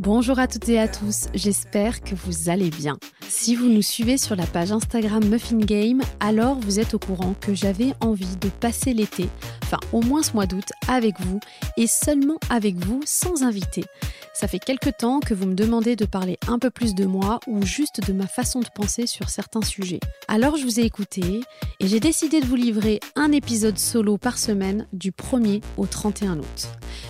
[0.00, 2.98] Bonjour à toutes et à tous, j'espère que vous allez bien.
[3.28, 7.34] Si vous nous suivez sur la page Instagram Muffin Game, alors vous êtes au courant
[7.40, 9.28] que j'avais envie de passer l'été,
[9.62, 11.38] enfin au moins ce mois d'août, avec vous
[11.76, 13.84] et seulement avec vous sans invité.
[14.32, 17.40] Ça fait quelques temps que vous me demandez de parler un peu plus de moi
[17.46, 20.00] ou juste de ma façon de penser sur certains sujets.
[20.28, 21.40] Alors je vous ai écouté
[21.80, 26.38] et j'ai décidé de vous livrer un épisode solo par semaine du 1er au 31
[26.38, 26.68] août.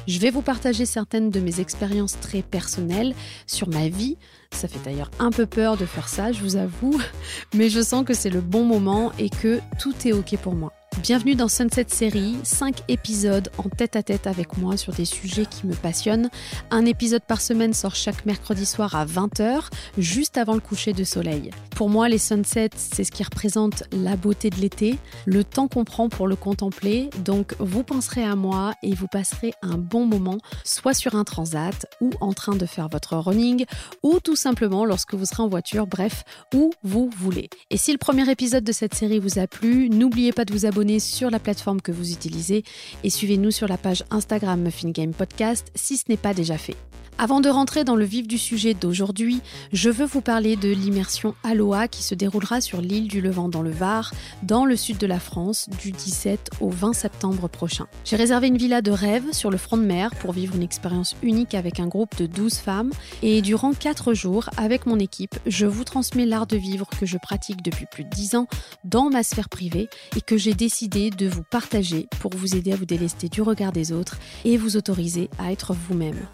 [0.09, 3.15] Je vais vous partager certaines de mes expériences très personnelles
[3.47, 4.17] sur ma vie.
[4.51, 6.99] Ça fait d'ailleurs un peu peur de faire ça, je vous avoue,
[7.55, 10.73] mais je sens que c'est le bon moment et que tout est ok pour moi.
[11.03, 15.47] Bienvenue dans Sunset Série, 5 épisodes en tête à tête avec moi sur des sujets
[15.47, 16.29] qui me passionnent.
[16.71, 19.63] Un épisode par semaine sort chaque mercredi soir à 20h,
[19.97, 21.53] juste avant le coucher de soleil.
[21.75, 25.85] Pour moi, les sunsets, c'est ce qui représente la beauté de l'été, le temps qu'on
[25.85, 27.09] prend pour le contempler.
[27.25, 31.87] Donc, vous penserez à moi et vous passerez un bon moment, soit sur un transat,
[32.03, 33.65] ou en train de faire votre running,
[34.03, 37.49] ou tout simplement lorsque vous serez en voiture, bref, où vous voulez.
[37.71, 40.67] Et si le premier épisode de cette série vous a plu, n'oubliez pas de vous
[40.67, 42.65] abonner sur la plateforme que vous utilisez
[43.05, 46.77] et suivez-nous sur la page Instagram Muffin Game Podcast si ce n'est pas déjà fait.
[47.19, 51.35] Avant de rentrer dans le vif du sujet d'aujourd'hui, je veux vous parler de l'immersion
[51.45, 55.07] Aloha qui se déroulera sur l'île du Levant dans le Var, dans le sud de
[55.07, 57.87] la France, du 17 au 20 septembre prochain.
[58.07, 61.15] J'ai réservé une villa de rêve sur le front de mer pour vivre une expérience
[61.23, 62.91] unique avec un groupe de 12 femmes
[63.23, 67.19] et durant 4 jours, avec mon équipe, je vous transmets l'art de vivre que je
[67.19, 68.47] pratique depuis plus de 10 ans
[68.85, 72.77] dans ma sphère privée et que j'ai décidé de vous partager pour vous aider à
[72.77, 76.27] vous délester du regard des autres et vous autoriser à être vous-même.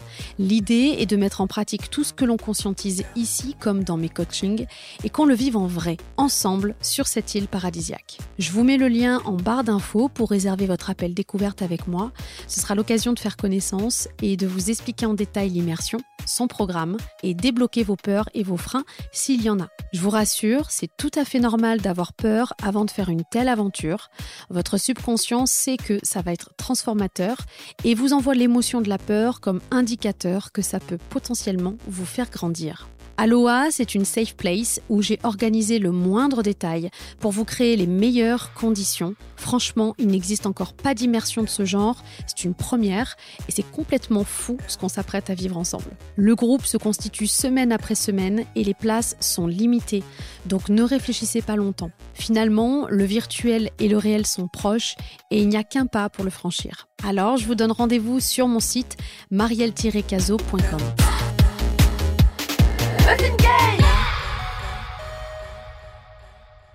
[0.69, 4.65] Et de mettre en pratique tout ce que l'on conscientise ici comme dans mes coachings
[5.03, 8.17] et qu'on le vive en vrai, ensemble, sur cette île paradisiaque.
[8.37, 12.11] Je vous mets le lien en barre d'infos pour réserver votre appel découverte avec moi.
[12.47, 16.97] Ce sera l'occasion de faire connaissance et de vous expliquer en détail l'immersion, son programme
[17.23, 19.69] et débloquer vos peurs et vos freins s'il y en a.
[19.93, 23.47] Je vous rassure, c'est tout à fait normal d'avoir peur avant de faire une telle
[23.47, 24.09] aventure.
[24.49, 27.37] Votre subconscient sait que ça va être transformateur
[27.85, 32.31] et vous envoie l'émotion de la peur comme indicateur que ça peut potentiellement vous faire
[32.31, 32.87] grandir.
[33.19, 37.87] Aloha, c'est une safe place où j'ai organisé le moindre détail pour vous créer les
[37.87, 39.15] meilleures conditions.
[39.35, 43.15] Franchement, il n'existe encore pas d'immersion de ce genre, c'est une première
[43.49, 45.97] et c'est complètement fou ce qu'on s'apprête à vivre ensemble.
[46.15, 50.03] Le groupe se constitue semaine après semaine et les places sont limitées,
[50.45, 51.89] donc ne réfléchissez pas longtemps.
[52.13, 54.95] Finalement, le virtuel et le réel sont proches
[55.31, 56.87] et il n'y a qu'un pas pour le franchir.
[57.03, 58.95] Alors, je vous donne rendez-vous sur mon site
[59.31, 61.16] marielle-caso.com.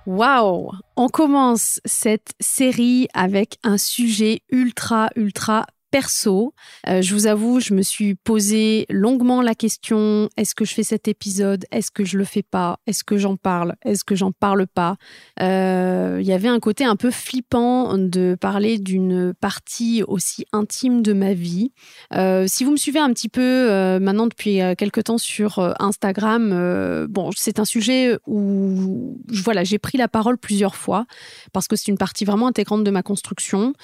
[0.06, 0.72] Waouh.
[0.96, 6.54] On commence cette série avec un sujet ultra, ultra perso.
[6.88, 10.82] Euh, je vous avoue, je me suis posé longuement la question est-ce que je fais
[10.82, 11.66] cet épisode?
[11.70, 12.80] Est-ce que je le fais pas?
[12.86, 13.76] Est-ce que j'en parle?
[13.84, 14.96] Est-ce que j'en parle pas?
[15.40, 21.02] Euh, Il y avait un côté un peu flippant de parler d'une partie aussi intime
[21.02, 21.72] de ma vie.
[22.14, 27.30] Euh, si vous me suivez un petit peu maintenant depuis quelques temps sur Instagram, bon,
[27.36, 31.04] c'est un sujet où voilà, j'ai pris la parole plusieurs fois
[31.52, 33.74] parce que c'est une partie vraiment intégrante de ma construction.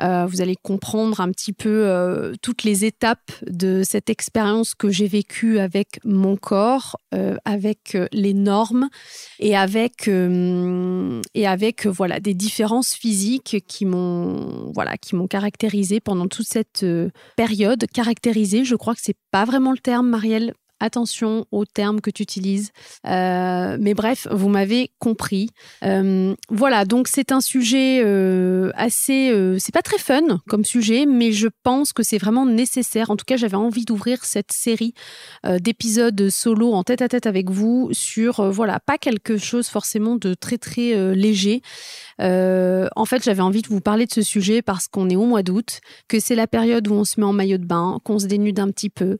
[0.00, 5.06] vous allez comprendre un petit peu euh, toutes les étapes de cette expérience que j'ai
[5.06, 8.88] vécue avec mon corps, euh, avec euh, les normes
[9.38, 16.28] et avec et avec voilà des différences physiques qui m'ont voilà qui m'ont caractérisé pendant
[16.28, 16.84] toute cette
[17.36, 17.86] période.
[17.92, 22.22] Caractérisé, je crois que c'est pas vraiment le terme, Marielle attention aux termes que tu
[22.22, 22.70] utilises.
[23.06, 25.50] Euh, mais bref, vous m'avez compris.
[25.84, 29.32] Euh, voilà, donc c'est un sujet euh, assez...
[29.58, 33.10] c'est pas très fun comme sujet, mais je pense que c'est vraiment nécessaire.
[33.10, 34.94] En tout cas, j'avais envie d'ouvrir cette série
[35.60, 40.34] d'épisodes solo en tête à tête avec vous sur, voilà, pas quelque chose forcément de
[40.34, 41.62] très très léger.
[42.18, 45.42] En fait, j'avais envie de vous parler de ce sujet parce qu'on est au mois
[45.42, 48.26] d'août, que c'est la période où on se met en maillot de bain, qu'on se
[48.26, 49.18] dénude un petit peu,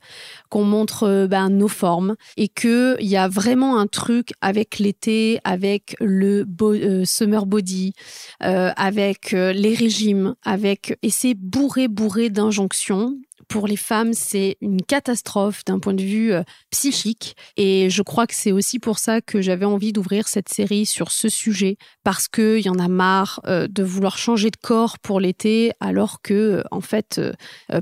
[0.49, 1.26] qu'on montre...
[1.26, 7.05] Ben, nos formes et qu'il y a vraiment un truc avec l'été, avec le euh,
[7.05, 7.94] summer body,
[8.43, 13.17] euh, avec euh, les régimes, avec et c'est bourré bourré d'injonctions
[13.49, 17.37] pour les femmes, c'est une catastrophe d'un point de vue euh, psychique.
[17.57, 21.11] Et je crois que c'est aussi pour ça que j'avais envie d'ouvrir cette série sur
[21.11, 25.21] ce sujet, parce qu'il y en a marre euh, de vouloir changer de corps pour
[25.21, 27.21] l'été, alors que, euh, en fait,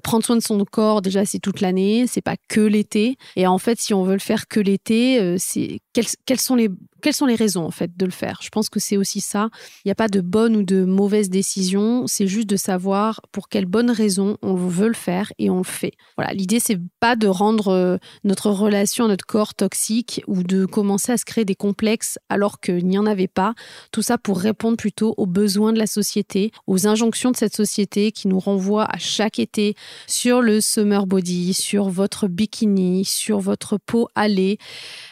[0.02, 3.16] prendre soin de son corps, déjà, c'est toute l'année, c'est pas que l'été.
[3.36, 6.70] Et en fait, si on veut le faire que l'été, c'est quels, quels sont les
[7.04, 8.38] quelles sont les raisons en fait de le faire?
[8.40, 9.50] Je pense que c'est aussi ça.
[9.84, 12.06] Il n'y a pas de bonne ou de mauvaise décision.
[12.06, 15.64] C'est juste de savoir pour quelles bonnes raisons on veut le faire et on le
[15.64, 15.92] fait.
[16.16, 16.32] Voilà.
[16.32, 21.18] L'idée c'est pas de rendre euh, notre relation, notre corps toxique ou de commencer à
[21.18, 23.52] se créer des complexes alors qu'il n'y en avait pas.
[23.92, 28.12] Tout ça pour répondre plutôt aux besoins de la société, aux injonctions de cette société
[28.12, 29.74] qui nous renvoie à chaque été
[30.06, 34.56] sur le summer body, sur votre bikini, sur votre peau hâlée.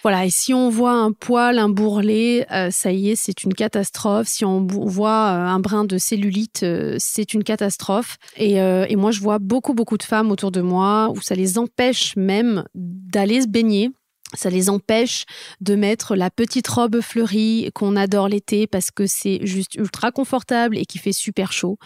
[0.01, 3.55] Voilà, et si on voit un poil, un bourrelet, euh, ça y est, c'est une
[3.55, 4.29] catastrophe.
[4.29, 8.19] Si on voit euh, un brin de cellulite, euh, c'est une catastrophe.
[8.37, 11.59] Et, et moi, je vois beaucoup, beaucoup de femmes autour de moi où ça les
[11.59, 13.91] empêche même d'aller se baigner
[14.35, 15.25] ça les empêche
[15.61, 20.79] de mettre la petite robe fleurie qu'on adore l'été parce que c'est juste ultra confortable
[20.79, 21.79] et qui fait super chaud.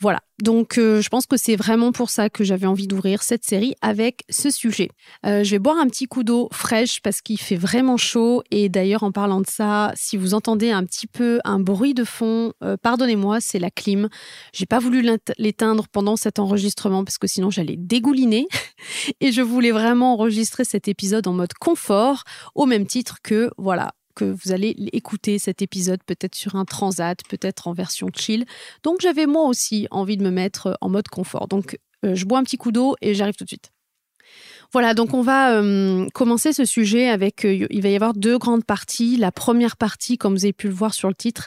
[0.00, 0.20] Voilà.
[0.42, 3.74] Donc, euh, je pense que c'est vraiment pour ça que j'avais envie d'ouvrir cette série
[3.80, 4.90] avec ce sujet.
[5.24, 8.42] Euh, je vais boire un petit coup d'eau fraîche parce qu'il fait vraiment chaud.
[8.50, 12.04] Et d'ailleurs, en parlant de ça, si vous entendez un petit peu un bruit de
[12.04, 14.08] fond, euh, pardonnez-moi, c'est la clim.
[14.52, 18.46] J'ai pas voulu l'éteindre pendant cet enregistrement parce que sinon j'allais dégouliner.
[19.20, 22.24] et je voulais vraiment enregistrer cet épisode en mode confort,
[22.54, 27.18] au même titre que, voilà, que vous allez écouter cet épisode peut-être sur un transat,
[27.28, 28.44] peut-être en version chill.
[28.82, 31.46] Donc j'avais moi aussi envie de me mettre en mode confort.
[31.46, 33.70] Donc euh, je bois un petit coup d'eau et j'arrive tout de suite.
[34.72, 38.38] Voilà, donc on va euh, commencer ce sujet avec, euh, il va y avoir deux
[38.38, 39.16] grandes parties.
[39.16, 41.46] La première partie, comme vous avez pu le voir sur le titre,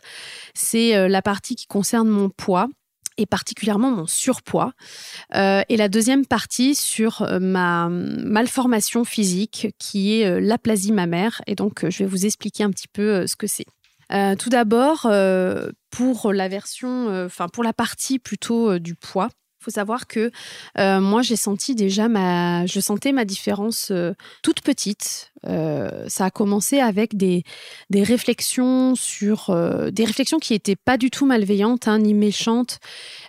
[0.54, 2.70] c'est la partie qui concerne mon poids
[3.26, 4.74] particulièrement mon surpoids.
[5.36, 11.42] Euh, et la deuxième partie sur euh, ma malformation physique qui est euh, l'aplasie mammaire.
[11.48, 13.66] Et donc, je vais vous expliquer un petit peu ce que c'est.
[14.38, 15.08] tout d'abord,
[15.92, 19.30] pour la version, enfin pour la partie plutôt du poids,
[19.60, 20.32] faut savoir que
[20.78, 25.32] euh, moi, j'ai senti déjà ma, je sentais ma différence euh, toute petite.
[25.46, 27.44] Euh, ça a commencé avec des,
[27.90, 29.56] des réflexions sur
[29.92, 32.80] des réflexions qui n'étaient pas du tout malveillantes hein, ni méchantes,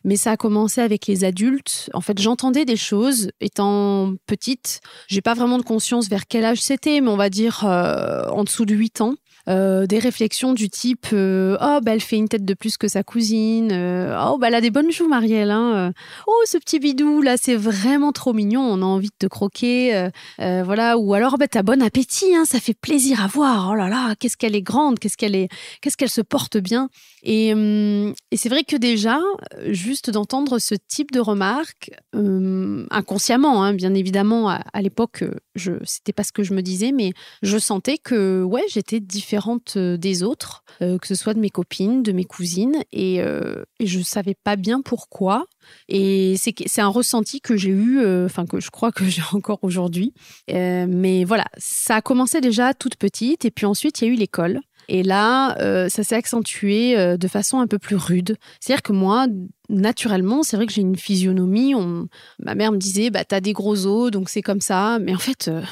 [0.05, 1.91] mais ça a commencé avec les adultes.
[1.95, 4.81] En fait, j'entendais des choses étant petite.
[5.09, 8.65] J'ai pas vraiment de conscience vers quel âge c'était, mais on va dire en dessous
[8.65, 9.15] de 8 ans.
[9.51, 12.87] Euh, des réflexions du type euh, oh bah elle fait une tête de plus que
[12.87, 15.93] sa cousine euh, oh bah elle a des bonnes joues Marielle hein,
[16.29, 20.09] oh ce petit bidou là c'est vraiment trop mignon on a envie de te croquer
[20.39, 20.99] voilà.
[20.99, 23.71] Ou alors bah t'as bon appétit hein, ça fait plaisir à voir.
[23.73, 25.49] Oh là là qu'est-ce qu'elle est grande qu'est-ce qu'elle est
[25.81, 26.89] qu'est-ce qu'elle se porte bien.
[27.23, 29.19] Et, hum, et c'est vrai que déjà
[29.67, 35.25] juste d'entendre ce type de remarques hum, inconsciemment hein, bien évidemment à, l'époque
[35.55, 37.13] je c'était pas ce que je me disais mais
[37.43, 39.40] je sentais que ouais j'étais différente
[39.77, 43.65] euh, des autres, euh, que ce soit de mes copines, de mes cousines, et, euh,
[43.81, 45.47] je savais pas bien pourquoi.
[45.89, 50.13] Et c'est un ressenti que j'ai eu, enfin que je crois que j'ai encore aujourd'hui.
[50.49, 54.17] mais voilà, ça a commencé déjà toute petite, et puis ensuite il y a eu
[54.17, 54.61] l'école.
[54.89, 55.57] Et là,
[55.89, 58.37] ça s'est accentué de façon un peu plus rude.
[58.59, 59.27] C'est-à-dire que moi,
[59.69, 61.75] naturellement, c'est vrai que j'ai une physionomie.
[61.77, 62.09] On...
[62.41, 64.99] Ma mère me disait, bah, t'as des gros os, donc c'est comme ça.
[64.99, 65.63] Mais en fait, en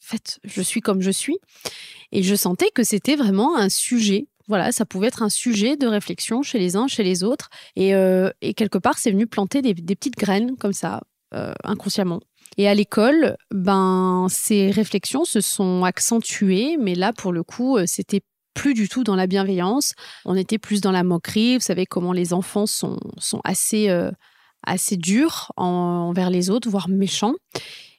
[0.00, 1.38] fait, je suis comme je suis.
[2.12, 4.28] Et je sentais que c'était vraiment un sujet.
[4.48, 7.50] Voilà, ça pouvait être un sujet de réflexion chez les uns, chez les autres.
[7.74, 11.02] Et, euh, quelque part, c'est venu planter des, petites graines comme ça,
[11.34, 12.20] euh, inconsciemment.
[12.56, 17.84] Et à l'école, ben, ces réflexions se sont accentuées, mais là, pour le coup, euh,
[17.86, 18.22] c'était
[18.54, 19.94] plus du tout dans la bienveillance.
[20.24, 21.56] On était plus dans la moquerie.
[21.56, 22.98] Vous savez comment les enfants sont,
[23.44, 23.90] assez,
[24.62, 27.34] assez durs envers les autres, voire méchants.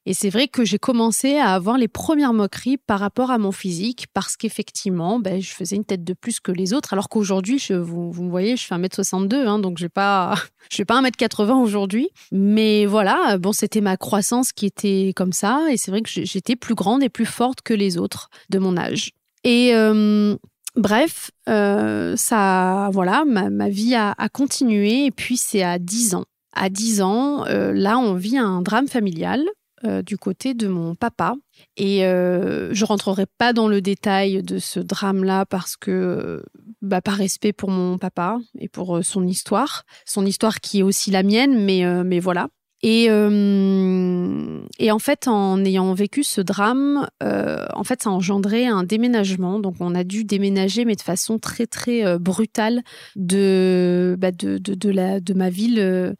[0.09, 3.51] Et c'est vrai que j'ai commencé à avoir les premières moqueries par rapport à mon
[3.51, 6.93] physique parce qu'effectivement, ben, je faisais une tête de plus que les autres.
[6.93, 10.35] Alors qu'aujourd'hui, vous, me voyez, je fais 1m62, hein, donc je ne pas,
[10.87, 12.07] pas 1m80 aujourd'hui.
[12.31, 15.67] Mais voilà, bon, c'était ma croissance qui était comme ça.
[15.69, 18.77] Et c'est vrai que j'étais plus grande et plus forte que les autres de mon
[18.77, 19.11] âge.
[19.43, 19.75] Et.
[19.75, 20.37] Euh,
[20.77, 26.25] bref, euh, ça, voilà, ma, vie a, continué et puis c'est à 10 ans.
[26.53, 29.43] À 10 ans, euh, là, on vit un drame familial
[29.85, 31.35] euh, du côté de mon papa.
[31.75, 36.43] Et euh, je rentrerai pas dans le détail de ce drame-là parce que, euh,
[36.81, 41.11] bah, par respect pour mon papa et pour son histoire, son histoire qui est aussi
[41.11, 42.47] la mienne, mais, mais voilà.
[42.83, 48.83] Et, et en fait, en ayant vécu ce drame, en fait, ça a engendré un
[48.83, 49.59] déménagement.
[49.59, 52.83] Donc, on a dû déménager, mais de façon très très brutale
[53.15, 56.15] de, bah, de, de, de, la, de ma ville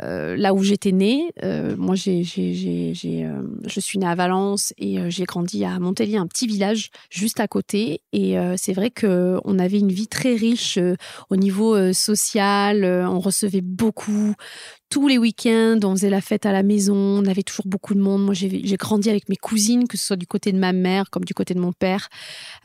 [0.00, 4.98] euh, là où j'étais née, euh, moi j'ai, euh, je suis née à Valence et
[5.10, 8.00] j'ai grandi à Montpellier, un petit village juste à côté.
[8.12, 10.78] Et c'est vrai que on avait une vie très riche
[11.30, 12.84] au niveau social.
[12.84, 14.34] on recevait beaucoup
[14.92, 18.00] tous les week-ends, on faisait la fête à la maison, on avait toujours beaucoup de
[18.00, 18.26] monde.
[18.26, 21.24] Moi, j'ai grandi avec mes cousines, que ce soit du côté de ma mère comme
[21.24, 22.10] du côté de mon père.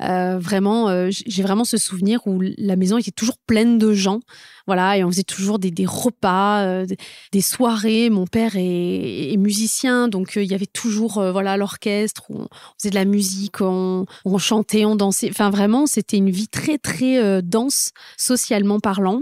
[0.01, 4.19] Euh, vraiment, euh, j'ai vraiment ce souvenir où la maison était toujours pleine de gens.
[4.65, 6.85] Voilà, et on faisait toujours des, repas, euh,
[7.31, 8.09] des soirées.
[8.09, 13.05] Mon père est, musicien, donc il y avait toujours voilà l'orchestre, on, faisait de la
[13.05, 15.29] musique, on, on chantait, on dansait.
[15.29, 19.21] Enfin, vraiment, c'était une vie très, très dense, socialement parlant.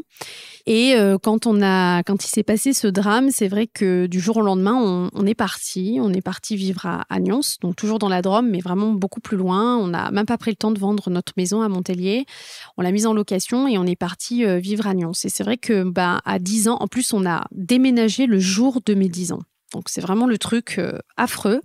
[0.68, 4.20] Et euh, quand on a, quand il s'est passé ce drame, c'est vrai que du
[4.20, 6.00] jour au lendemain, on, est parti.
[6.02, 9.20] On est parti vivre à, à, Nyons, donc toujours dans la Drôme, mais vraiment beaucoup
[9.20, 9.78] plus loin.
[9.78, 12.26] On n'a même pas pris le temps de vendre notre maison à Montpellier.
[12.78, 15.12] On l'a mise en location et on est parti euh, vivre à Nyons.
[15.24, 18.82] Et c'est vrai que, bah, à 10 ans, en plus, on a déménagé le jour
[18.84, 19.42] de mes 10 ans.
[19.74, 21.62] Donc c'est vraiment le truc euh, affreux.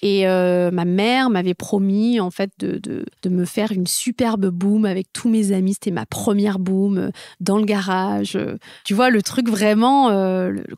[0.00, 4.84] Et euh, ma mère m'avait promis en fait de, de, me faire une superbe boom
[4.84, 5.74] avec tous mes amis.
[5.74, 8.38] C'était ma première boom euh, dans le garage.
[8.84, 10.08] Tu vois, le truc vraiment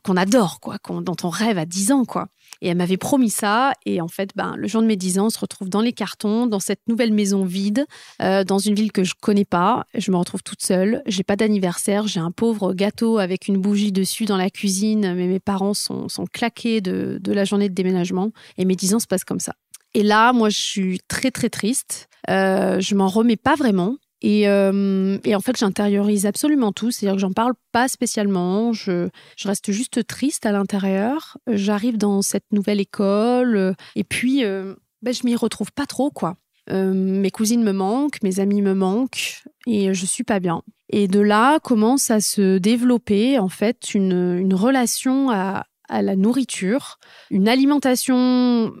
[0.03, 2.27] qu'on adore, quoi, dont on rêve à 10 ans, quoi.
[2.61, 3.73] Et elle m'avait promis ça.
[3.85, 5.93] Et en fait, ben, le jour de mes 10 ans, on se retrouve dans les
[5.93, 7.85] cartons, dans cette nouvelle maison vide,
[8.21, 9.85] euh, dans une ville que je connais pas.
[9.95, 11.01] Je me retrouve toute seule.
[11.05, 12.07] J'ai pas d'anniversaire.
[12.07, 15.13] J'ai un pauvre gâteau avec une bougie dessus dans la cuisine.
[15.15, 18.31] Mais mes parents sont, sont claqués de, de la journée de déménagement.
[18.57, 19.53] Et mes 10 ans se passent comme ça.
[19.95, 22.09] Et là, moi, je suis très, très triste.
[22.29, 23.95] Euh, je m'en remets pas vraiment.
[24.23, 26.91] Euh, et, en fait, j'intériorise absolument tout.
[26.91, 28.73] C'est-à-dire que j'en parle pas spécialement.
[28.73, 29.09] Je,
[29.43, 31.37] reste juste triste à l'intérieur.
[31.47, 33.75] J'arrive dans cette nouvelle école.
[33.95, 36.35] Et puis, euh, ben, je m'y retrouve pas trop, quoi.
[36.71, 40.63] Euh, mes cousines me manquent, mes amis me manquent et je suis pas bien.
[40.89, 46.97] Et de là commence à se développer en fait une, relation à, à la nourriture,
[47.29, 48.73] une alimentation,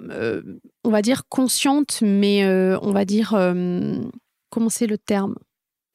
[0.83, 2.43] on va dire consciente, mais
[2.81, 3.35] on va dire
[4.55, 5.35] comment le terme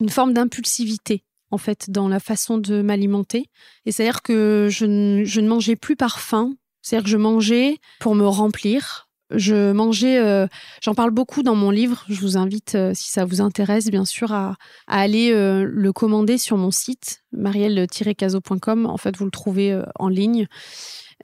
[0.00, 3.46] Une forme d'impulsivité en fait dans la façon de m'alimenter.
[3.86, 6.52] Et c'est-à-dire que je, ne mangeais plus par faim,
[6.82, 9.08] c'est-à-dire que je mangeais pour me remplir.
[9.32, 10.46] Je mangeais, euh,
[10.82, 12.04] j'en parle beaucoup dans mon livre.
[12.08, 14.56] Je vous invite, euh, si ça vous intéresse, bien sûr, à,
[14.88, 18.86] aller euh, le commander sur mon site marielle-caso.com.
[18.86, 20.48] En fait, vous le trouvez en ligne.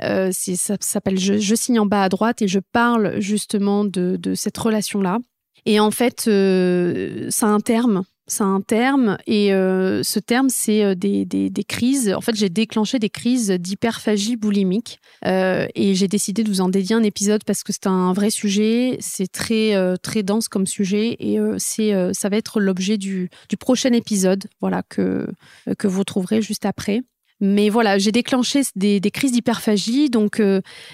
[0.01, 5.19] ça s'appelle je, signe en bas à droite et je parle justement de cette relation-là.
[5.67, 8.05] Et en fait, euh, ça a un terme.
[8.29, 12.13] Ça a un terme et euh, ce terme, c'est euh, des, des, crises.
[12.13, 16.97] En fait, j'ai déclenché des crises d'hyperphagie boulimique et j'ai décidé de vous en dédier
[16.97, 18.97] un épisode parce que c'est un vrai sujet.
[19.01, 23.31] C'est très très dense comme sujet et c'est ça va être l'objet du,
[23.61, 25.29] prochain épisode, voilà que
[25.79, 27.03] que vous trouverez juste après.
[27.41, 30.11] Mais voilà, j'ai déclenché des, crises d'hyperphagie.
[30.11, 30.43] Donc,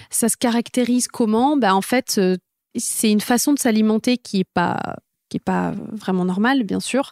[0.09, 1.57] ça se caractérise comment?
[1.57, 2.19] Ben, En fait,
[2.75, 4.95] c'est une façon de s'alimenter qui est pas
[5.33, 7.11] qui est pas vraiment normale, bien sûr.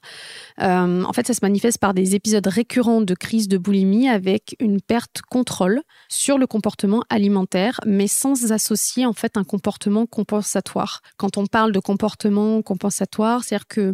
[0.62, 4.56] Euh, en fait, ça se manifeste par des épisodes récurrents de crise de boulimie avec
[4.60, 11.02] une perte contrôle sur le comportement alimentaire, mais sans associer en fait un comportement compensatoire.
[11.18, 13.94] Quand on parle de comportement compensatoire, c'est-à-dire que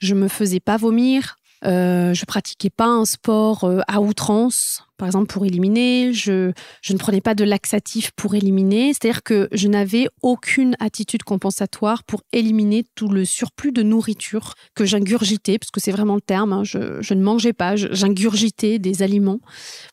[0.00, 5.08] je me faisais pas vomir, euh, je pratiquais pas un sport euh, à outrance, par
[5.08, 6.12] exemple pour éliminer.
[6.12, 6.52] Je,
[6.90, 8.92] ne prenais pas de laxatif pour éliminer.
[8.92, 14.84] C'est-à-dire que je n'avais aucune attitude compensatoire pour éliminer tout le surplus de nourriture que
[14.84, 16.52] j'ingurgitais, parce que c'est vraiment le terme.
[16.52, 16.64] Hein.
[16.64, 19.40] je, ne mangeais pas, j'ingurgitais des aliments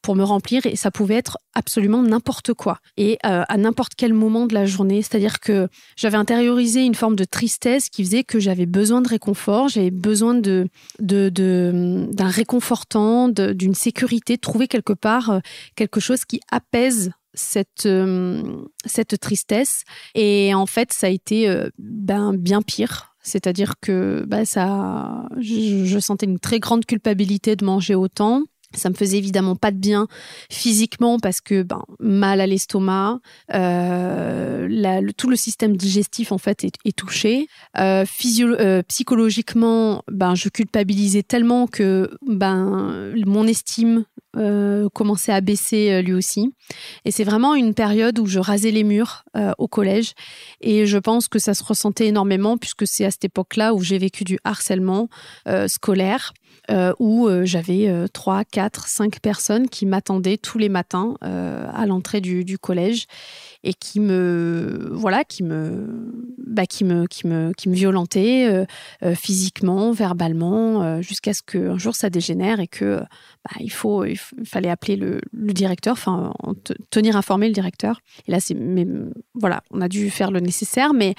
[0.02, 4.14] pour me remplir et ça pouvait être absolument n'importe quoi et euh, à n'importe quel
[4.14, 5.02] moment de la journée.
[5.02, 9.70] C'est-à-dire que j'avais intériorisé une forme de tristesse qui faisait que j'avais besoin de réconfort,
[9.70, 10.68] j'avais besoin d'un
[12.18, 15.40] réconfortant, d'une sécurité, de trouver quelque part euh,
[15.76, 19.84] quelque chose qui apaise cette, euh, cette tristesse.
[20.16, 23.16] Et en fait, ça a été euh, ben, bien pire.
[23.22, 28.44] C'est-à-dire que ben, ça, je, sentais une très grande culpabilité de manger autant.
[28.76, 30.08] Ça me faisait évidemment pas de bien
[30.50, 33.20] physiquement parce que ben, mal à l'estomac,
[33.54, 34.68] euh,
[35.18, 37.48] tout le système digestif en fait est, touché.
[37.78, 38.06] Euh,
[38.42, 44.06] euh, psychologiquement, ben, je culpabilisais tellement que ben, mon estime
[44.94, 46.52] commençait à baisser lui aussi.
[47.06, 49.26] Et c'est vraiment une période où je rasais les murs
[49.60, 50.14] au collège
[50.60, 54.00] et je pense que ça se ressentait énormément puisque c'est à cette époque-là où j'ai
[54.00, 55.08] vécu du harcèlement
[55.68, 56.34] scolaire
[56.72, 61.86] euh, où euh, j'avais euh, trois, quatre, cinq personnes qui m'attendaient tous les matins à
[61.86, 63.08] l'entrée du, collège
[63.64, 65.88] et qui me voilà qui me
[66.38, 68.66] bah, qui me qui me qui me violentaient
[69.16, 74.70] physiquement verbalement jusqu'à ce qu'un jour ça dégénère et que bah, il faut il, fallait
[74.70, 76.34] appeler le, directeur enfin
[76.90, 78.86] tenir informé le directeur et là c'est mais
[79.34, 81.16] voilà on a dû faire le nécessaire mais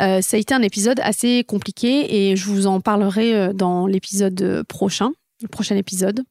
[0.00, 3.86] euh, ça a été un épisode assez compliqué et je vous en parlerai euh, dans
[3.86, 5.12] l'épisode prochain,
[5.42, 6.22] le prochain épisode.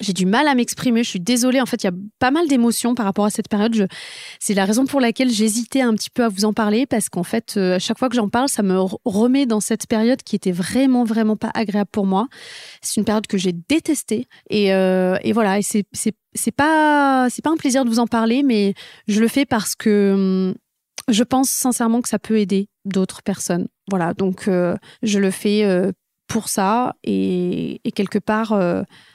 [0.00, 1.02] J'ai du mal à m'exprimer.
[1.02, 1.60] Je suis désolée.
[1.60, 3.88] En fait, il y a pas mal d'émotions par rapport à cette période.
[4.40, 7.22] C'est la raison pour laquelle j'hésitais un petit peu à vous en parler parce qu'en
[7.22, 10.36] fait, euh, à chaque fois que j'en parle, ça me remet dans cette période qui
[10.36, 12.28] était vraiment, vraiment pas agréable pour moi.
[12.82, 15.58] C'est une période que j'ai détestée et, euh, voilà.
[15.58, 15.84] Et c'est
[16.34, 18.74] c'est pas c'est pas un plaisir de vous en parler, mais
[19.08, 20.54] je le fais parce que hum,
[21.08, 23.68] je pense sincèrement que ça peut aider d'autres personnes.
[23.90, 24.14] Voilà.
[24.14, 25.64] Donc euh, je le fais
[26.28, 28.56] pour ça et, quelque part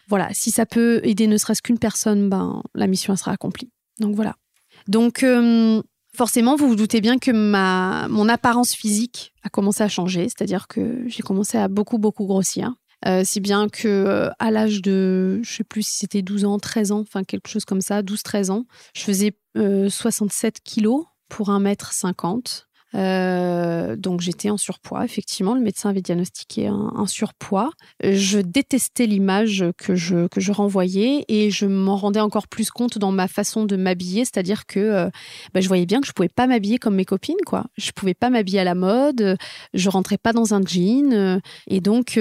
[0.07, 3.71] voilà, si ça peut aider ne serait-ce qu'une personne, ben, la mission sera accomplie.
[3.99, 4.35] Donc voilà.
[4.87, 5.81] Donc euh,
[6.15, 10.67] forcément, vous vous doutez bien que ma, mon apparence physique a commencé à changer, c'est-à-dire
[10.67, 12.73] que j'ai commencé à beaucoup, beaucoup grossir.
[13.05, 16.57] Euh, si bien que euh, à l'âge de, je sais plus si c'était 12 ans,
[16.57, 18.65] 13 ans, enfin quelque chose comme ça, 12-13 ans,
[18.95, 22.65] je faisais 67 kilos pour 1m50.
[22.95, 27.71] Euh, donc j'étais en surpoids, effectivement, le médecin avait diagnostiqué un, surpoids.
[28.01, 32.97] Je détestais l'image que je, que je renvoyais et je m'en rendais encore plus compte
[32.97, 35.09] dans ma façon de m'habiller, c'est-à-dire que euh,
[35.53, 37.65] bah, je voyais bien que je pouvais pas m'habiller comme mes copines, quoi.
[37.77, 39.37] Je pouvais pas m'habiller à la mode,
[39.73, 42.17] je rentrais pas dans un jean euh, et donc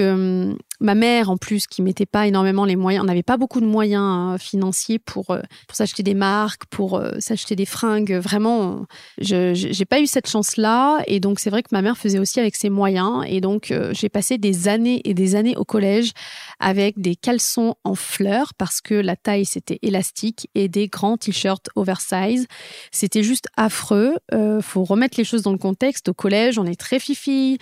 [0.79, 3.65] ma mère, en plus, qui mettait pas énormément les moyens, on n'avait pas beaucoup de
[3.65, 8.13] moyens hein, financiers pour, pour s'acheter des marques, pour s'acheter des fringues.
[8.13, 8.85] Vraiment,
[9.19, 12.39] je n'ai pas eu cette chance-là et donc, c'est vrai que ma mère faisait aussi
[12.39, 13.23] avec ses moyens.
[13.27, 16.11] Et donc, euh, j'ai passé des années et des années au collège
[16.59, 21.69] avec des caleçons en fleurs parce que la taille, c'était élastique et des grands t-shirts
[21.75, 22.47] oversize.
[22.91, 24.15] C'était juste affreux.
[24.33, 26.09] Euh, faut remettre les choses dans le contexte.
[26.09, 27.57] Au collège, on est très fifi.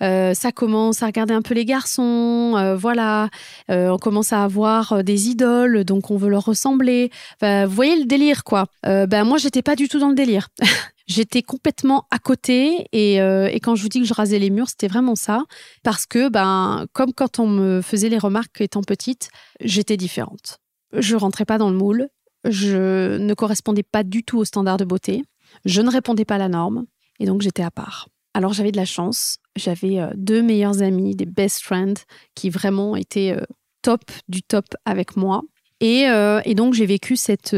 [0.00, 2.51] Euh, ça commence à regarder un peu les garçons.
[2.56, 3.28] Euh, voilà.
[3.68, 7.10] on commence à avoir des idoles, donc on veut leur ressembler.
[7.40, 8.66] vous voyez le délire, quoi.
[8.82, 10.48] ben, moi, j'étais pas du tout dans le délire.
[11.06, 14.68] J'étais complètement à côté euh, et, quand je vous dis que je rasais les murs,
[14.68, 15.44] c'était vraiment ça.
[15.82, 19.28] Parce que, ben, comme quand on me faisait les remarques étant petite,
[19.60, 20.58] j'étais différente.
[20.92, 22.08] Je rentrais pas dans le moule,
[22.44, 25.22] je ne correspondais pas du tout aux standards de beauté,
[25.64, 26.86] je ne répondais pas à la norme
[27.18, 28.08] et donc j'étais à part.
[28.34, 32.96] Alors j'avais de la chance, j'avais euh, deux meilleurs amis, des best friends qui vraiment
[32.96, 33.44] étaient euh,
[33.82, 35.42] top du top avec moi.
[35.80, 36.04] Et,
[36.44, 37.56] et donc j'ai vécu cette,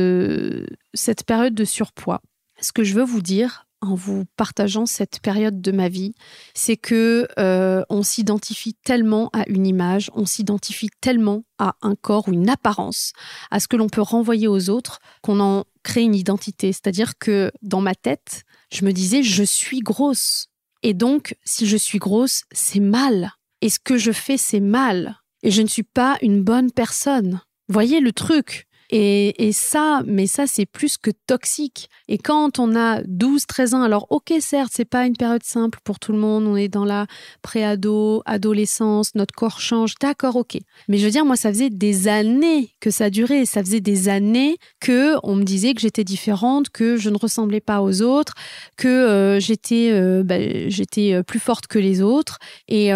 [0.95, 2.23] cette période de surpoids
[2.61, 6.15] ce que je veux vous dire en vous partageant cette période de ma vie,
[6.55, 12.29] c'est que euh, on s'identifie tellement à une image, on s'identifie tellement à un corps
[12.29, 13.13] ou une apparence,
[13.51, 16.73] à ce que l'on peut renvoyer aux autres, qu'on en crée une identité.
[16.73, 20.47] C'est-à-dire que dans ma tête, je me disais je suis grosse.
[20.85, 23.33] Et donc, si je suis grosse, c'est mal.
[23.63, 25.17] Et ce que je fais, c'est mal.
[25.43, 27.41] Et je ne suis pas une bonne personne.
[27.69, 28.67] Voyez le truc.
[28.97, 31.89] Et, ça, mais ça, c'est plus que toxique.
[32.07, 35.81] Et quand on a 12, 13 ans, alors ok, certes, c'est pas une période simple
[35.83, 36.45] pour tout le monde.
[36.45, 37.09] On est dans la
[37.43, 39.97] préado, adolescence, notre corps change.
[40.01, 40.59] D'accord, ok.
[40.87, 43.47] Mais je veux dire, moi, ça faisait des années que ça durait.
[43.47, 47.61] Ça faisait des années que on me disait que j'étais différente, que je ne ressemblais
[47.61, 48.35] pas aux autres,
[48.77, 50.23] que euh, j'étais, euh,
[50.69, 52.39] j'étais euh, plus forte que les autres.
[52.69, 52.91] Et,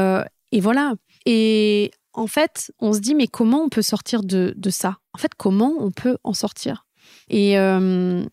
[0.53, 0.95] et voilà.
[1.27, 4.99] Et en fait, on se dit, mais comment on peut sortir de, ça?
[5.15, 6.87] En fait, comment on peut en sortir?
[7.29, 8.25] Et euh,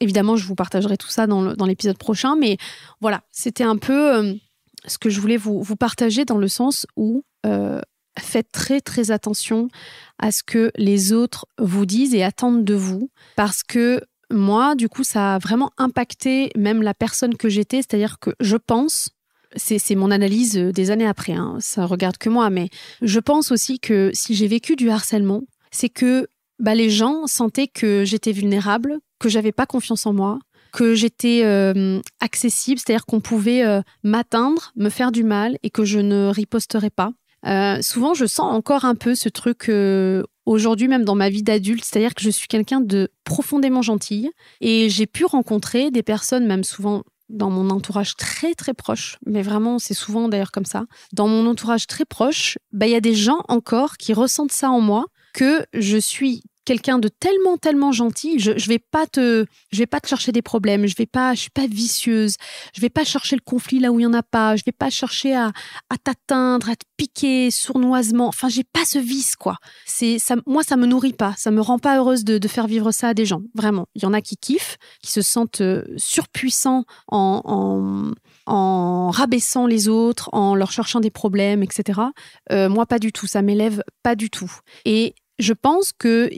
[0.00, 2.58] évidemment, je vous partagerai tout ça dans l'épisode prochain, mais
[3.00, 4.34] voilà, c'était un peu euh,
[4.86, 7.80] ce que je voulais vous, partager dans le sens où euh,
[8.18, 9.68] faites très très attention
[10.18, 14.88] à ce que les autres vous disent et attendent de vous, parce que moi, du
[14.88, 19.10] coup, ça a vraiment impacté même la personne que j'étais, c'est-à-dire que je pense
[19.56, 21.56] c'est mon analyse euh, des années après, hein.
[21.60, 22.68] ça regarde que moi, mais
[23.02, 27.68] je pense aussi que si j'ai vécu du harcèlement, c'est que bah, les gens sentaient
[27.68, 30.38] que j'étais vulnérable, que j'avais pas confiance en moi,
[30.72, 35.84] que j'étais euh, accessible, c'est-à-dire qu'on pouvait euh, m'atteindre, me faire du mal et que
[35.84, 37.12] je ne riposterais pas.
[37.82, 39.68] souvent, je sens encore un peu ce truc
[40.46, 44.88] aujourd'hui, même dans ma vie d'adulte, c'est-à-dire que je suis quelqu'un de profondément gentil et
[44.90, 49.78] j'ai pu rencontrer des personnes, même souvent dans mon entourage très très proche, mais vraiment
[49.78, 53.14] c'est souvent d'ailleurs comme ça, dans mon entourage très proche, bah, il y a des
[53.14, 58.38] gens encore qui ressentent ça en moi, que je suis quelqu'un de tellement tellement gentil,
[58.38, 61.34] je, je vais pas te je vais pas te chercher des problèmes, je vais pas
[61.34, 62.36] je suis pas vicieuse,
[62.74, 64.72] je vais pas chercher le conflit là où il y en a pas, je vais
[64.72, 65.52] pas chercher à,
[65.88, 68.28] à t'atteindre, à te piquer sournoisement.
[68.28, 69.56] Enfin, j'ai pas ce vice quoi.
[69.86, 72.66] C'est ça moi ça me nourrit pas, ça me rend pas heureuse de, de faire
[72.66, 73.42] vivre ça à des gens.
[73.54, 78.12] Vraiment, il y en a qui kiffent, qui se sentent euh, surpuissants en, en
[78.46, 82.00] en rabaissant les autres, en leur cherchant des problèmes, etc.
[82.50, 83.26] Euh, moi, pas du tout.
[83.26, 84.50] Ça m'élève pas du tout.
[84.84, 86.30] Et je pense que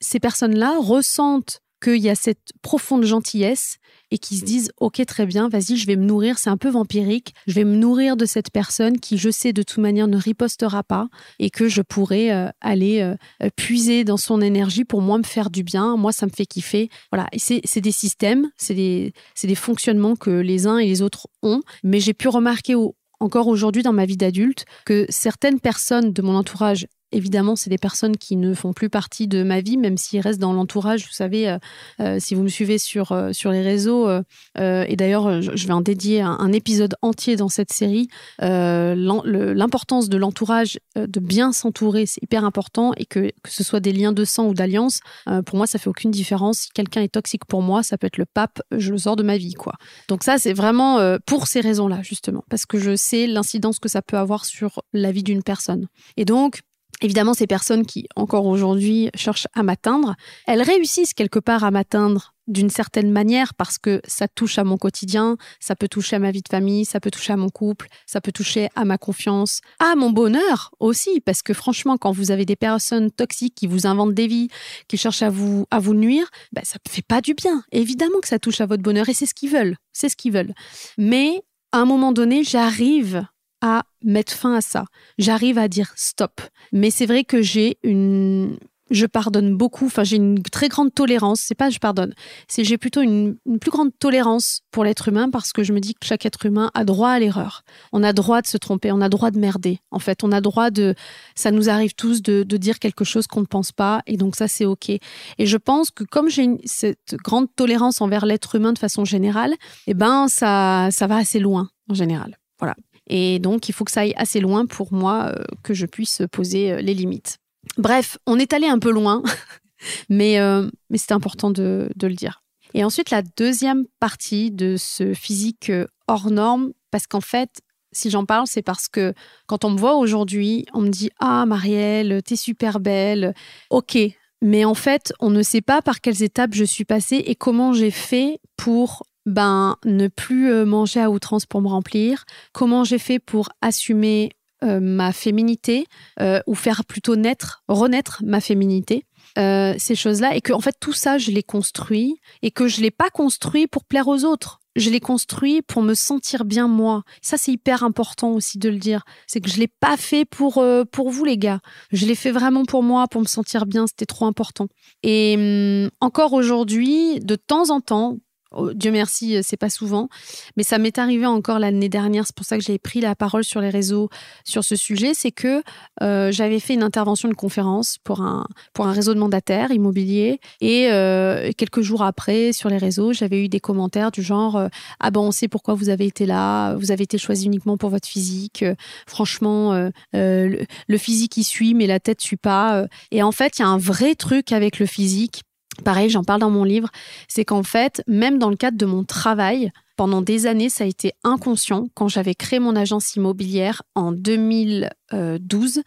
[0.00, 3.76] ces personnes-là ressentent qu'il y a cette profonde gentillesse
[4.10, 6.70] et qui se disent ok très bien vas-y je vais me nourrir c'est un peu
[6.70, 10.16] vampirique je vais me nourrir de cette personne qui je sais de toute manière ne
[10.16, 11.08] ripostera pas
[11.38, 15.24] et que je pourrais euh, aller euh, euh, puiser dans son énergie pour moi me
[15.24, 16.88] faire du bien moi ça me fait kiffer.
[17.12, 17.28] Voilà.
[17.32, 21.28] Et c'est des systèmes c'est des c'est des fonctionnements que les uns et les autres
[21.42, 21.60] ont.
[21.84, 22.74] Mais j'ai pu remarquer
[23.20, 27.78] encore aujourd'hui dans ma vie d'adulte que certaines personnes de mon entourage Évidemment, c'est des
[27.78, 31.06] personnes qui ne font plus partie de ma vie, même s'ils restent dans l'entourage.
[31.06, 31.58] Vous savez, euh,
[32.00, 34.08] euh, si vous me suivez sur, euh, sur les réseaux,
[34.56, 38.08] et d'ailleurs, je vais en dédier un, épisode entier dans cette série,
[38.40, 43.92] l'importance de l'entourage, de bien s'entourer, c'est hyper important, et que, que ce soit des
[43.92, 45.00] liens de sang ou d'alliance,
[45.46, 46.58] pour moi, ça fait aucune différence.
[46.58, 49.22] Si quelqu'un est toxique pour moi, ça peut être le pape, je le sors de
[49.22, 49.74] ma vie, quoi.
[50.08, 54.02] Donc ça, c'est vraiment pour ces raisons-là, justement, parce que je sais l'incidence que ça
[54.02, 55.86] peut avoir sur la vie d'une personne.
[56.16, 56.60] Et donc,
[57.00, 62.34] Évidemment, ces personnes qui, encore aujourd'hui, cherchent à m'atteindre, elles réussissent quelque part à m'atteindre
[62.48, 66.30] d'une certaine manière parce que ça touche à mon quotidien, ça peut toucher à ma
[66.30, 69.60] vie de famille, ça peut toucher à mon couple, ça peut toucher à ma confiance,
[69.78, 73.86] à mon bonheur aussi, parce que franchement, quand vous avez des personnes toxiques qui vous
[73.86, 74.48] inventent des vies,
[74.88, 77.62] qui cherchent à vous, à vous nuire, ben, ça ne fait pas du bien.
[77.70, 80.32] Évidemment que ça touche à votre bonheur et c'est ce qu'ils veulent, c'est ce qu'ils
[80.32, 80.54] veulent.
[80.96, 83.26] Mais à un moment donné, j'arrive
[83.60, 84.84] à mettre fin à ça.
[85.18, 86.40] J'arrive à dire stop.
[86.72, 88.58] Mais c'est vrai que j'ai une
[88.90, 92.14] je pardonne beaucoup, enfin j'ai une très grande tolérance, c'est pas je pardonne,
[92.48, 95.94] c'est j'ai plutôt une, plus grande tolérance pour l'être humain parce que je me dis
[95.94, 97.64] que chaque être humain a droit à l'erreur.
[97.92, 99.80] On a droit de se tromper, on a droit de merder.
[99.90, 100.94] En fait, on a droit de
[101.34, 104.48] ça nous arrive tous de, dire quelque chose qu'on ne pense pas et donc ça
[104.48, 104.88] c'est OK.
[104.88, 105.00] Et
[105.38, 109.54] je pense que comme j'ai cette grande tolérance envers l'être humain de façon générale,
[109.86, 112.36] eh ben ça ça va assez loin en général.
[112.58, 112.74] Voilà.
[113.08, 116.22] Et donc, il faut que ça aille assez loin pour moi euh, que je puisse
[116.30, 117.38] poser euh, les limites.
[117.76, 119.22] Bref, on est allé un peu loin,
[120.08, 122.42] mais, euh, mais c'est important de, de, le dire.
[122.74, 125.72] Et ensuite, la deuxième partie de ce physique
[126.06, 127.60] hors norme, parce qu'en fait,
[127.92, 129.14] si j'en parle, c'est parce que
[129.46, 133.34] quand on me voit aujourd'hui, on me dit Ah, Marielle, t'es super belle.
[133.70, 133.96] Ok,
[134.42, 137.72] mais en fait, on ne sait pas par quelles étapes je suis passée et comment
[137.72, 142.98] j'ai fait pour ben, ne plus euh, manger à outrance pour me remplir, comment j'ai
[142.98, 144.30] fait pour assumer
[144.64, 145.86] euh, ma féminité
[146.20, 149.04] euh, ou faire plutôt naître, renaître ma féminité.
[149.36, 152.90] ces choses-là et que en fait tout ça je l'ai construit et que je l'ai
[152.90, 157.02] pas construit pour plaire aux autres je l'ai construit pour me sentir bien moi.
[157.20, 159.02] Ça, c'est hyper important aussi de le dire.
[159.26, 161.58] C'est que je l'ai pas fait pour, pour vous, les gars.
[161.90, 163.88] Je l'ai fait vraiment pour moi, pour me sentir bien.
[163.88, 164.68] C'était trop important.
[165.02, 168.18] Et hum, encore aujourd'hui, de temps en temps,
[168.52, 170.08] Oh, Dieu merci, euh, c'est pas souvent,
[170.56, 172.26] mais ça m'est arrivé encore l'année dernière.
[172.26, 174.08] C'est pour ça que j'ai pris la parole sur les réseaux
[174.42, 175.12] sur ce sujet.
[175.12, 175.62] C'est que
[176.00, 180.40] euh, j'avais fait une intervention, une conférence pour un pour un réseau de mandataires immobiliers
[180.62, 184.68] et euh, quelques jours après sur les réseaux, j'avais eu des commentaires du genre
[185.00, 187.90] ah ben on sait pourquoi vous avez été là, vous avez été choisi uniquement pour
[187.90, 188.64] votre physique.
[189.06, 192.86] franchement, le, le, physique y suit, mais la tête suit pas.
[193.10, 195.42] Et en fait, il y a un vrai truc avec le physique
[195.84, 196.88] Pareil, j'en parle dans mon livre,
[197.28, 200.86] c'est qu'en fait, même dans le cadre de mon travail, pendant des années, ça a
[200.86, 201.88] été inconscient.
[201.94, 205.82] Quand j'avais créé mon agence immobilière en 2012,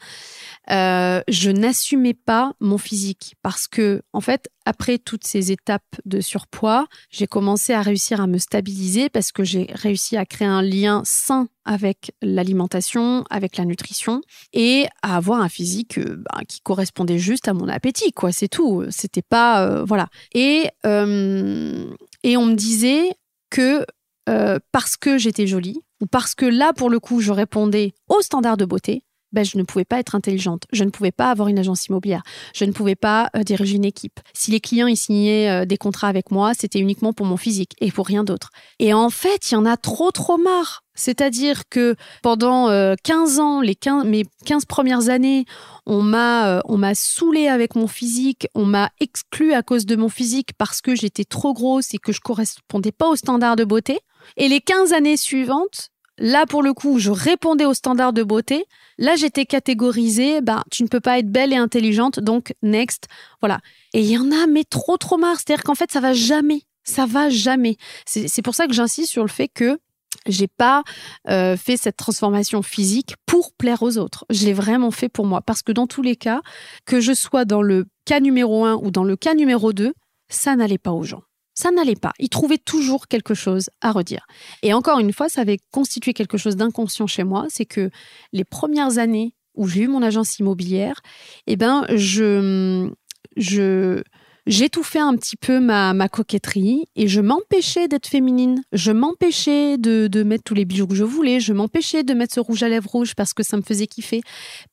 [0.69, 6.19] euh, je n'assumais pas mon physique parce que, en fait, après toutes ces étapes de
[6.19, 10.61] surpoids, j'ai commencé à réussir à me stabiliser parce que j'ai réussi à créer un
[10.61, 14.19] lien sain avec l'alimentation, avec la nutrition
[14.51, 18.33] et à avoir un physique euh, bah, qui correspondait juste à mon appétit, quoi.
[18.33, 18.83] C'est tout.
[18.89, 20.09] C'était pas, euh, voilà.
[20.33, 23.15] Et et on me disait
[23.49, 23.85] que
[24.31, 28.21] euh, parce que j'étais jolie ou parce que là, pour le coup, je répondais aux
[28.21, 30.63] standards de beauté, ben, je ne pouvais pas être intelligente.
[30.71, 32.23] Je ne pouvais pas avoir une agence immobilière.
[32.53, 34.19] Je ne pouvais pas euh, diriger une équipe.
[34.33, 37.73] Si les clients y signaient euh, des contrats avec moi, c'était uniquement pour mon physique
[37.81, 38.49] et pour rien d'autre.
[38.79, 40.83] Et en fait, il y en a trop, trop marre.
[40.93, 42.67] C'est-à-dire que pendant
[43.01, 45.45] 15 ans, les 15, mes 15 premières années,
[45.85, 50.49] on m'a on saoulé avec mon physique, on m'a exclu à cause de mon physique
[50.57, 54.01] parce que j'étais trop grosse et que je correspondais pas aux standards de beauté.
[54.37, 58.65] Et les 15 années suivantes, là pour le coup, je répondais aux standards de beauté.
[58.97, 63.07] Là, j'étais catégorisée, bah, tu ne peux pas être belle et intelligente, donc next.
[63.39, 63.59] Voilà.
[63.93, 65.37] Et il y en a, mais trop, trop marre.
[65.37, 66.63] C'est-à-dire qu'en fait, ça va jamais.
[66.83, 67.77] Ça va jamais.
[68.05, 69.79] C'est pour ça que j'insiste sur le fait que
[70.27, 70.83] j'ai pas
[71.29, 74.25] euh, fait cette transformation physique pour plaire aux autres.
[74.29, 75.41] Je l'ai vraiment fait pour moi.
[75.41, 76.41] Parce que dans tous les cas,
[76.85, 79.93] que je sois dans le cas numéro 1 ou dans le cas numéro 2,
[80.29, 82.13] ça n'allait pas aux gens ça n'allait pas.
[82.19, 84.25] Il trouvait toujours quelque chose à redire.
[84.63, 87.89] Et encore une fois, ça avait constitué quelque chose d'inconscient chez moi, c'est que
[88.33, 91.01] les premières années où j'ai eu mon agence immobilière,
[91.47, 92.89] eh ben, je,
[93.35, 94.01] je,
[94.47, 98.61] j'étouffais un petit peu ma, coquetterie et je m'empêchais d'être féminine.
[98.71, 101.39] Je m'empêchais de, de, mettre tous les bijoux que je voulais.
[101.39, 104.21] Je m'empêchais de mettre ce rouge à lèvres rouge parce que ça me faisait kiffer.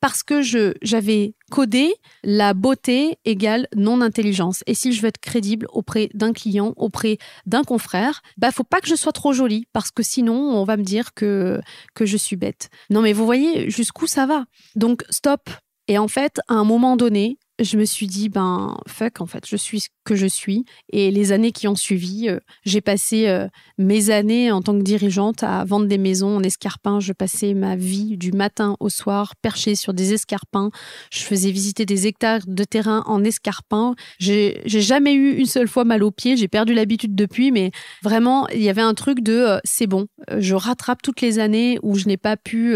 [0.00, 4.62] Parce que j'avais codé la beauté égale non-intelligence.
[4.66, 8.80] Et si je veux être crédible auprès d'un client, auprès d'un confrère, bah, faut pas
[8.80, 11.60] que je sois trop jolie parce que sinon, on va me dire que,
[11.94, 12.68] que je suis bête.
[12.90, 14.44] Non, mais vous voyez jusqu'où ça va.
[14.76, 15.50] Donc, stop.
[15.88, 19.44] Et en fait, à un moment donné, je me suis dit, ben, fuck, en fait,
[19.46, 20.64] je suis ce que je suis.
[20.92, 24.82] Et les années qui ont suivi, euh, j'ai passé euh, mes années en tant que
[24.82, 27.00] dirigeante à vendre des maisons en escarpins.
[27.00, 30.70] Je passais ma vie du matin au soir perchée sur des escarpins.
[31.12, 33.94] Je faisais visiter des hectares de terrain en escarpins.
[34.18, 36.36] J'ai jamais eu une seule fois mal aux pieds.
[36.36, 40.06] J'ai perdu l'habitude depuis, mais vraiment, il y avait un truc de, euh, c'est bon,
[40.36, 42.74] je rattrape toutes les années où je n'ai pas pu,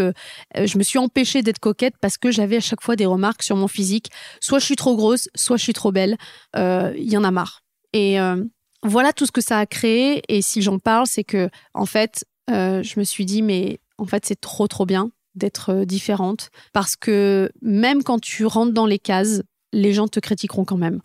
[0.55, 3.55] je me suis empêchée d'être coquette parce que j'avais à chaque fois des remarques sur
[3.55, 4.09] mon physique.
[4.39, 6.17] Soit je trop grosse, soit je suis trop belle.
[6.55, 7.61] Euh, il y en a marre.
[7.93, 8.43] Et euh,
[8.83, 10.21] voilà tout ce que ça a créé.
[10.29, 14.05] Et si j'en parle, c'est que en fait, euh, je me suis dit, mais en
[14.05, 18.99] fait, c'est trop trop bien d'être différente parce que même quand tu rentres dans les
[18.99, 21.01] cases, les gens te critiqueront quand même.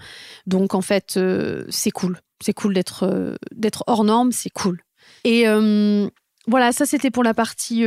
[0.47, 1.19] Donc en fait,
[1.71, 2.21] c'est cool.
[2.45, 4.83] C'est cool d'être d'être hors norme, c'est cool.
[5.25, 5.45] Et
[6.47, 7.87] voilà, ça c'était pour la partie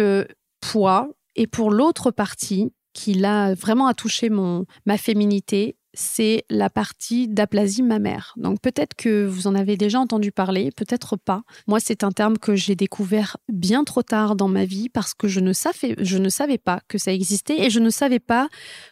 [0.62, 1.10] poids.
[1.36, 7.27] Et pour l'autre partie, qui là vraiment a touché mon, ma féminité, c'est la partie
[7.27, 8.34] d'aplasie mammaire.
[8.38, 11.41] Donc peut-être que vous en avez déjà entendu parler, peut-être pas.
[11.67, 15.27] Moi, c'est un terme que j'ai découvert bien trop tard dans ma vie parce que
[15.27, 18.47] je ne savais, je ne savais pas que ça existait et je ne savais pas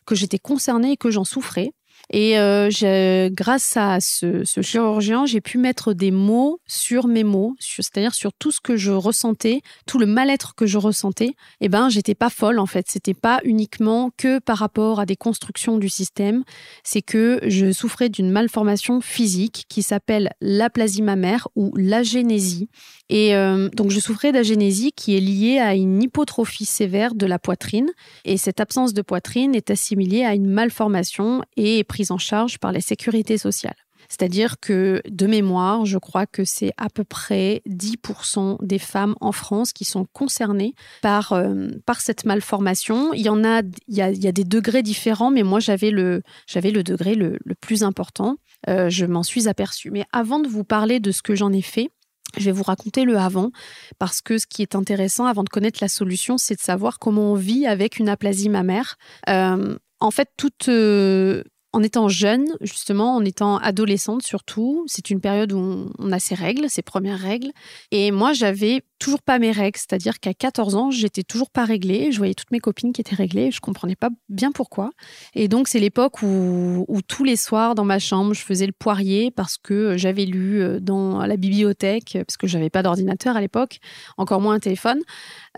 [0.06, 1.72] que j'étais concernée et que j'en souffrais.
[2.12, 8.14] Et euh, grâce à ce, chirurgien, j'ai pu mettre des mots sur mes mots, c'est-à-dire
[8.16, 11.30] sur tout ce que je ressentais, tout le mal-être que je ressentais.
[11.62, 12.86] Et eh ben, j'étais pas folle en fait.
[12.90, 16.44] C'était pas uniquement que par rapport à des constructions du système.
[16.84, 22.70] C'est que je souffrais d'une malformation physique qui s'appelle l'aplasie mammaire ou l'agénésie.
[23.10, 27.40] Et euh, donc, je souffrais d'agénésie qui est liée à une hypotrophie sévère de la
[27.40, 27.90] poitrine.
[28.24, 32.60] Et cette absence de poitrine est assimilée à une malformation et est prise en charge
[32.60, 33.76] par les sécurités sociales.
[34.08, 39.32] C'est-à-dire que de mémoire, je crois que c'est à peu près 10% des femmes en
[39.32, 43.14] France qui sont concernées par, euh, par cette malformation.
[43.14, 45.60] Il y en a, il y a, il y a des degrés différents, mais moi
[45.60, 48.38] j'avais le, j'avais le degré le, le plus important.
[48.68, 49.92] Euh, je m'en suis aperçue.
[49.92, 51.90] Mais avant de vous parler de ce que j'en ai fait,
[52.38, 53.52] je vais vous raconter le avant,
[53.98, 57.32] parce que ce qui est intéressant avant de connaître la solution, c'est de savoir comment
[57.32, 58.98] on vit avec une aplasie mammaire.
[59.30, 65.22] Euh, en fait, toute, euh, en étant jeune, justement, en étant adolescente surtout, c'est une
[65.22, 67.52] période où on, a ses règles, ses premières règles.
[67.92, 72.12] Et moi, j'avais toujours pas mes règles, c'est-à-dire qu'à 14 ans, j'étais toujours pas réglée.
[72.12, 74.90] Je voyais toutes mes copines qui étaient réglées, je comprenais pas bien pourquoi.
[75.36, 79.32] Et donc, c'est l'époque où, tous les soirs dans ma chambre, je faisais le poirier
[79.32, 83.80] parce que j'avais lu euh, dans la bibliothèque, parce que j'avais pas d'ordinateur à l'époque,
[84.18, 85.00] encore moins un téléphone,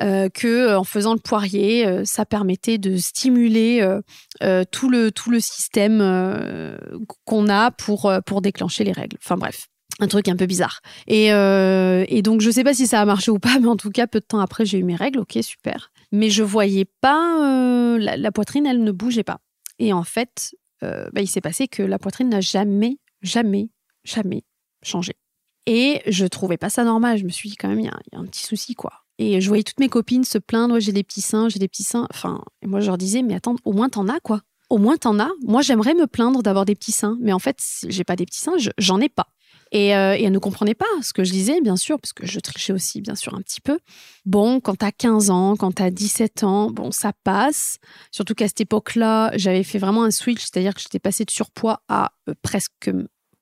[0.01, 3.85] euh, que euh, en faisant le poirier, euh, ça permettait de stimuler
[4.71, 6.00] tout le tout le système
[7.25, 9.17] qu'on a pour pour déclencher les règles.
[9.19, 9.67] Enfin bref
[9.99, 10.79] un truc un peu bizarre.
[11.05, 13.91] Et, et, donc, je sais pas si ça a marché ou pas, mais en tout
[13.91, 15.19] cas, peu de temps après, j'ai eu mes règles.
[15.19, 15.91] Ok, super.
[16.11, 17.37] Mais je voyais pas
[17.99, 19.41] la, poitrine, elle ne bougeait pas.
[19.77, 23.69] Et en fait, bah, il s'est passé que la poitrine n'a jamais, jamais,
[24.03, 24.43] jamais
[24.81, 25.13] changé.
[25.67, 27.17] Et je trouvais pas ça normal.
[27.17, 28.91] Je me suis dit quand même, il y, a un petit souci, quoi.
[29.17, 31.83] Et je voyais toutes mes copines se plaindre, j'ai des petits seins, j'ai des petits
[31.83, 32.07] seins.
[32.11, 34.41] Enfin, et moi je leur disais, mais attends, au moins t'en as quoi.
[34.71, 35.29] Au moins t'en as.
[35.43, 37.57] Moi j'aimerais me plaindre d'avoir des petits seins, mais en fait
[37.89, 39.27] j'ai pas des petits seins, j'en ai pas.
[39.73, 42.25] Et, euh, et, elle ne comprenait pas ce que je disais, bien sûr, parce que
[42.25, 43.79] je trichais aussi, bien sûr, un petit peu.
[44.25, 47.79] Bon, quand t'as 15 ans, quand t'as 17 ans, bon, ça passe.
[48.11, 51.81] Surtout qu'à cette époque-là, j'avais fait vraiment un switch, c'est-à-dire que j'étais passée de surpoids
[51.89, 52.91] à euh, presque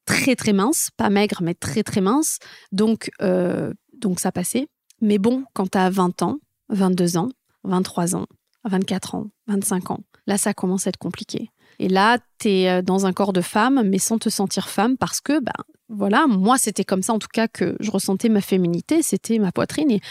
[0.05, 0.89] très, très mince.
[0.97, 2.39] Pas maigre, mais très, très mince.
[2.71, 4.67] Donc, euh, donc ça passait.
[5.01, 6.39] Mais bon, quand tu as 20 ans,
[6.69, 7.29] 22 ans,
[7.63, 8.25] 23 ans,
[8.65, 11.49] 24 ans, 25 ans, là, ça commence à être compliqué.
[11.79, 14.97] Et là, tu es euh, dans un corps de femme, mais sans te sentir femme,
[14.97, 15.51] parce que, ben,
[15.89, 19.51] voilà, moi, c'était comme ça, en tout cas, que je ressentais ma féminité, c'était ma
[19.51, 19.89] poitrine.
[19.91, 20.01] Et,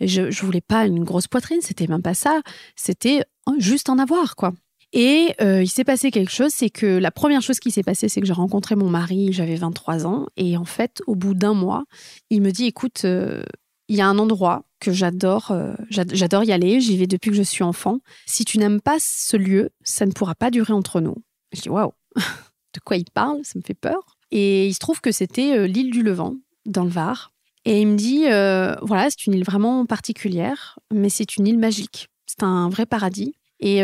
[0.00, 2.40] je, ne voulais pas une grosse poitrine, c'était même pas ça.
[2.76, 3.24] C'était
[3.58, 4.52] juste en avoir, quoi.
[4.92, 8.08] Et euh, il s'est passé quelque chose, c'est que la première chose qui s'est passée,
[8.08, 11.52] c'est que j'ai rencontré mon mari, j'avais 23 ans, et en fait, au bout d'un
[11.52, 11.84] mois,
[12.30, 13.42] il me dit, écoute, euh,
[13.88, 17.36] il y a un endroit que j'adore, euh, j'adore y aller, j'y vais depuis que
[17.36, 18.00] je suis enfant.
[18.26, 21.16] Si tu n'aimes pas ce lieu, ça ne pourra pas durer entre nous.
[21.52, 24.18] Je dis waouh, de quoi il parle Ça me fait peur.
[24.30, 27.32] Et il se trouve que c'était euh, l'île du Levant, dans le Var.
[27.64, 31.58] Et il me dit euh, voilà, c'est une île vraiment particulière, mais c'est une île
[31.58, 32.08] magique.
[32.26, 33.34] C'est un vrai paradis.
[33.60, 33.80] Et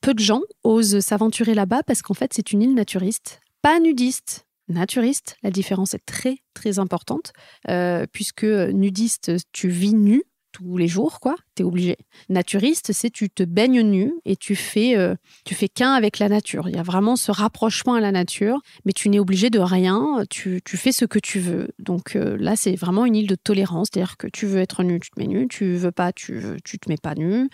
[0.00, 4.46] peu de gens osent s'aventurer là-bas parce qu'en fait, c'est une île naturiste, pas nudiste,
[4.68, 5.36] naturiste.
[5.42, 7.32] La différence est très, très importante,
[7.68, 10.22] euh, puisque nudiste, tu vis nu
[10.52, 11.34] tous les jours, quoi.
[11.54, 11.96] T'es obligé.
[12.28, 16.28] Naturiste, c'est tu te baignes nu et tu fais, euh, tu fais qu'un avec la
[16.28, 16.68] nature.
[16.68, 20.22] Il y a vraiment ce rapprochement à la nature, mais tu n'es obligé de rien.
[20.30, 21.68] Tu, tu, fais ce que tu veux.
[21.78, 25.00] Donc euh, là, c'est vraiment une île de tolérance, c'est-à-dire que tu veux être nu,
[25.00, 25.48] tu te mets nu.
[25.48, 27.48] Tu veux pas, tu, tu te mets pas nu.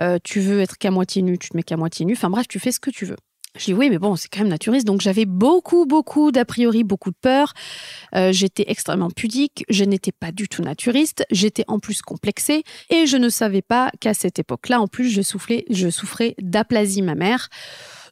[0.00, 2.12] Euh, tu veux être qu'à moitié nu, tu te mets qu'à moitié nu.
[2.12, 3.16] Enfin bref, tu fais ce que tu veux.
[3.56, 4.84] Je dis oui, mais bon, c'est quand même naturiste.
[4.84, 7.52] Donc j'avais beaucoup, beaucoup d'a priori, beaucoup de peur.
[8.16, 9.64] Euh, j'étais extrêmement pudique.
[9.68, 11.24] Je n'étais pas du tout naturiste.
[11.30, 15.22] J'étais en plus complexée et je ne savais pas qu'à cette époque-là, en plus, je
[15.22, 17.48] souffrais, je souffrais d'aplasie mammaire.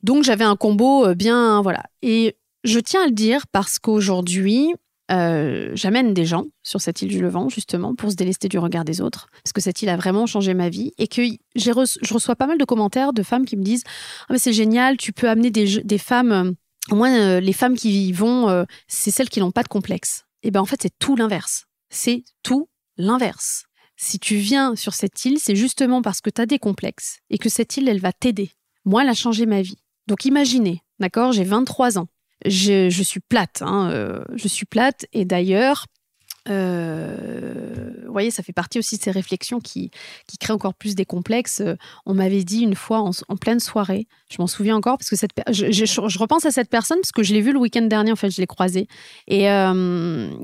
[0.04, 1.82] Donc j'avais un combo euh, bien, voilà.
[2.02, 4.72] Et je tiens à le dire parce qu'aujourd'hui,
[5.12, 8.84] euh, j'amène des gens sur cette île du Levant, justement, pour se délester du regard
[8.84, 11.22] des autres, parce que cette île a vraiment changé ma vie, et que
[11.54, 11.70] je
[12.14, 13.84] reçois pas mal de commentaires de femmes qui me disent
[14.28, 16.52] ah, c'est génial, tu peux amener des, femmes, euh,
[16.90, 20.24] au moins euh, les femmes qui y vont, c'est celles qui n'ont pas de complexe.
[20.42, 21.66] Et ben en fait, c'est tout l'inverse.
[21.90, 23.64] C'est tout l'inverse.
[23.96, 27.38] Si tu viens sur cette île, c'est justement parce que tu as des complexes et
[27.38, 28.50] que cette île, elle va t'aider.
[28.84, 29.78] Moi, elle a changé ma vie.
[30.08, 32.08] Donc imaginez, d'accord, j'ai 23 ans
[32.46, 33.62] je, suis plate.
[33.62, 35.06] Hein, euh, je suis plate.
[35.12, 35.86] Et d'ailleurs,
[36.48, 39.90] euh, vous voyez, ça fait partie aussi de ces réflexions qui,
[40.26, 41.60] qui créent encore plus des complexes.
[41.60, 45.16] Euh, on m'avait dit une fois en, pleine soirée, je m'en souviens encore, parce que
[45.16, 48.16] cette, je, repense à cette personne parce que je l'ai vue le week-end dernier, en
[48.16, 48.88] fait, je l'ai croisée.
[49.28, 49.44] Et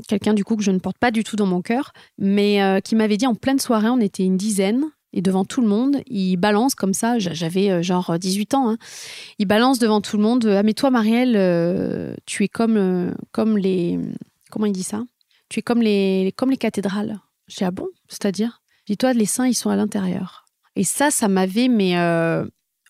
[0.08, 2.94] quelqu'un, du coup, que je ne porte pas du tout dans mon cœur, mais qui
[2.94, 6.36] m'avait dit en pleine soirée, on était une dizaine, et devant tout le monde, il
[6.36, 8.78] balance comme ça, j'avais euh, genre 18 ans, hein.
[9.38, 13.14] il balance devant tout le monde Ah, mais toi, Marielle, euh, tu es comme, euh,
[13.32, 13.98] comme les.
[14.50, 15.02] Comment il dit ça?
[15.48, 17.20] Tu es comme les, comme les cathédrales.
[17.48, 17.88] Dis Ah bon?
[18.08, 18.60] C'est-à-dire?
[18.86, 20.44] Dis-toi, les saints, ils sont à l'intérieur.
[20.76, 21.68] Et ça, ça m'avait.
[21.68, 21.94] Mais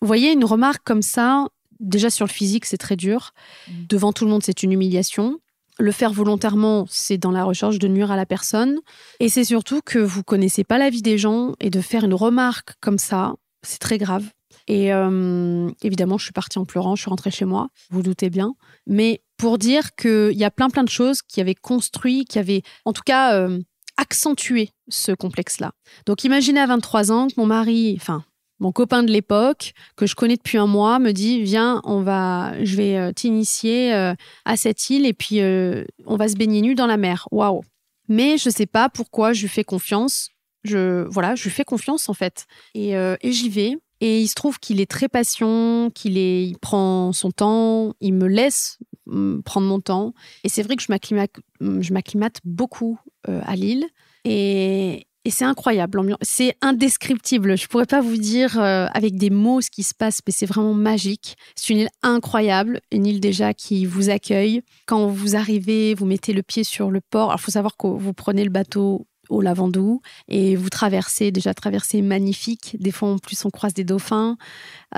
[0.01, 1.47] vous voyez, une remarque comme ça,
[1.79, 3.33] déjà sur le physique, c'est très dur.
[3.67, 3.71] Mmh.
[3.89, 5.39] Devant tout le monde, c'est une humiliation.
[5.79, 8.79] Le faire volontairement, c'est dans la recherche de nuire à la personne.
[9.21, 12.13] Et c'est surtout que vous connaissez pas la vie des gens et de faire une
[12.13, 14.25] remarque comme ça, c'est très grave.
[14.67, 18.29] Et euh, évidemment, je suis partie en pleurant, je suis rentrée chez moi, vous, doutez
[18.29, 18.55] bien.
[18.87, 22.61] Mais pour dire qu'il y a plein plein de choses qui avaient construit, qui avaient
[22.85, 23.59] en tout cas euh,
[23.97, 25.71] accentué ce complexe-là.
[26.05, 28.23] Donc imaginez à 23 ans que mon mari, enfin
[28.59, 32.53] mon copain de l'époque, que je connais depuis un mois, me dit Viens, on va,
[32.63, 34.13] je vais euh, t'initier euh,
[34.45, 37.27] à cette île et puis euh, on va se baigner nu dans la mer.
[37.31, 37.63] Waouh
[38.07, 40.29] Mais je ne sais pas pourquoi je lui fais confiance.
[40.63, 42.45] Je, voilà, je lui fais confiance en fait.
[42.75, 42.93] Et,
[43.23, 43.77] j'y vais.
[44.01, 48.13] Et il se trouve qu'il est très patient, qu'il est, il prend son temps, il
[48.13, 50.13] me laisse mm, prendre mon temps.
[50.45, 53.85] Et c'est vrai que je m'acclimate, je m'acclimate beaucoup à l'île.
[54.25, 57.55] Et, et c'est incroyable, c'est indescriptible.
[57.55, 60.47] Je pourrais pas vous dire euh, avec des mots ce qui se passe, mais c'est
[60.47, 61.37] vraiment magique.
[61.55, 64.63] C'est une île incroyable, une île déjà qui vous accueille.
[64.87, 67.31] Quand vous arrivez, vous mettez le pied sur le port.
[67.37, 72.01] Il faut savoir que vous prenez le bateau au Lavandou et vous traversez, déjà traversée
[72.01, 72.75] magnifique.
[72.79, 74.37] Des fois, en plus, on croise des dauphins.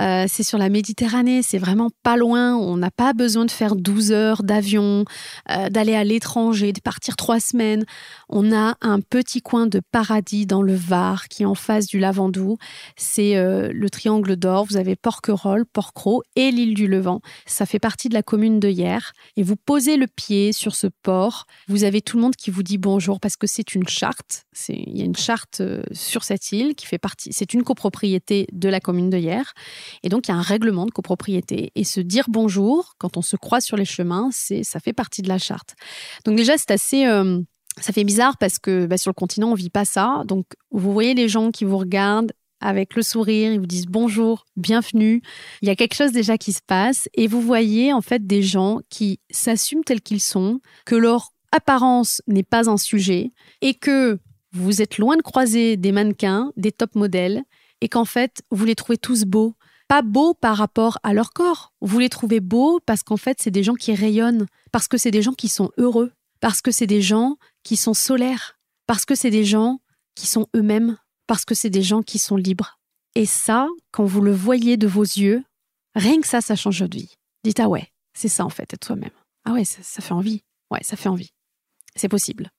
[0.00, 2.56] Euh, c'est sur la Méditerranée, c'est vraiment pas loin.
[2.56, 5.04] On n'a pas besoin de faire 12 heures d'avion,
[5.50, 7.84] euh, d'aller à l'étranger, de partir trois semaines.
[8.28, 11.98] On a un petit coin de paradis dans le Var qui est en face du
[11.98, 12.56] Lavandou.
[12.96, 14.64] C'est euh, le triangle d'or.
[14.64, 17.20] Vous avez Porquerolles, Porquerolles et l'île du Levant.
[17.46, 19.12] Ça fait partie de la commune de Hier.
[19.36, 21.46] Et vous posez le pied sur ce port.
[21.68, 24.21] Vous avez tout le monde qui vous dit bonjour parce que c'est une charte.
[24.68, 27.30] Il y a une charte sur cette île qui fait partie.
[27.32, 29.52] C'est une copropriété de la commune de Hier.
[30.02, 31.72] Et donc, il y a un règlement de copropriété.
[31.74, 35.22] Et se dire bonjour quand on se croise sur les chemins, c'est ça fait partie
[35.22, 35.74] de la charte.
[36.24, 37.06] Donc déjà, c'est assez...
[37.06, 37.40] Euh,
[37.80, 40.24] ça fait bizarre parce que bah, sur le continent, on vit pas ça.
[40.26, 42.32] Donc, vous voyez les gens qui vous regardent
[42.62, 45.20] avec le sourire, ils vous disent bonjour, bienvenue.
[45.62, 48.42] Il y a quelque chose déjà qui se passe et vous voyez en fait des
[48.42, 54.18] gens qui s'assument tels qu'ils sont, que leur apparence n'est pas un sujet et que
[54.52, 57.42] vous êtes loin de croiser des mannequins, des top modèles
[57.80, 59.54] et qu'en fait, vous les trouvez tous beaux,
[59.88, 61.72] pas beaux par rapport à leur corps.
[61.80, 65.10] Vous les trouvez beaux parce qu'en fait, c'est des gens qui rayonnent, parce que c'est
[65.10, 69.14] des gens qui sont heureux, parce que c'est des gens qui sont solaires, parce que
[69.14, 69.80] c'est des gens
[70.14, 72.78] qui sont eux-mêmes, parce que c'est des gens qui sont libres.
[73.14, 75.44] Et ça, quand vous le voyez de vos yeux,
[75.94, 77.14] rien que ça, ça change votre vie.
[77.44, 79.10] Dites ah ouais, c'est ça en fait, être soi-même.
[79.44, 80.42] Ah ouais, ça, ça fait envie.
[80.70, 81.32] Ouais, ça fait envie.
[81.94, 82.50] C'est possible.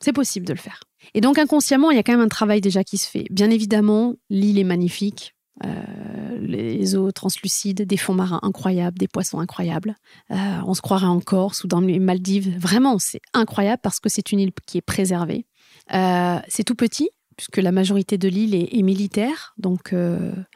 [0.00, 0.80] C'est possible de le faire.
[1.14, 3.26] Et donc inconsciemment, il y a quand même un travail déjà qui se fait.
[3.30, 5.34] Bien évidemment, l'île est magnifique.
[5.64, 9.96] Euh, les eaux translucides, des fonds marins incroyables, des poissons incroyables.
[10.30, 12.56] Euh, on se croirait en Corse ou dans les Maldives.
[12.58, 15.46] Vraiment, c'est incroyable parce que c'est une île qui est préservée.
[15.92, 19.54] Euh, c'est tout petit, puisque la majorité de l'île est, militaire.
[19.58, 19.94] Donc,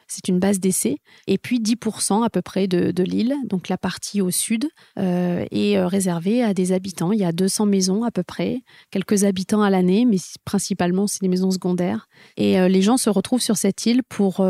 [0.07, 0.97] c'est une base d'essai.
[1.27, 5.77] Et puis 10% à peu près de, l'île, donc la partie au sud, euh, est
[5.77, 7.11] euh, réservée à des habitants.
[7.11, 11.21] Il y a 200 maisons à peu près, quelques habitants à l'année, mais principalement c'est
[11.21, 12.07] des maisons secondaires.
[12.37, 14.45] Et les gens se retrouvent sur cette île pour,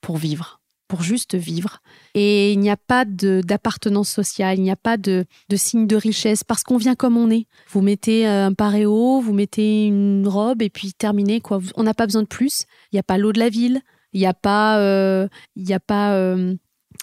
[0.00, 1.78] pour vivre pour juste vivre.
[2.14, 5.96] Et il n'y a pas d'appartenance sociale, il n'y a pas de, de signe de
[5.96, 7.46] richesse parce qu'on vient comme on est.
[7.70, 11.40] Vous mettez un paréo, vous mettez une robe et puis terminé.
[11.40, 11.60] Quoi.
[11.76, 12.64] On n'a pas besoin de plus.
[12.92, 13.80] Il n'y a pas l'eau de la ville,
[14.16, 15.28] il n'y a pas, euh,
[15.68, 16.54] a pas euh,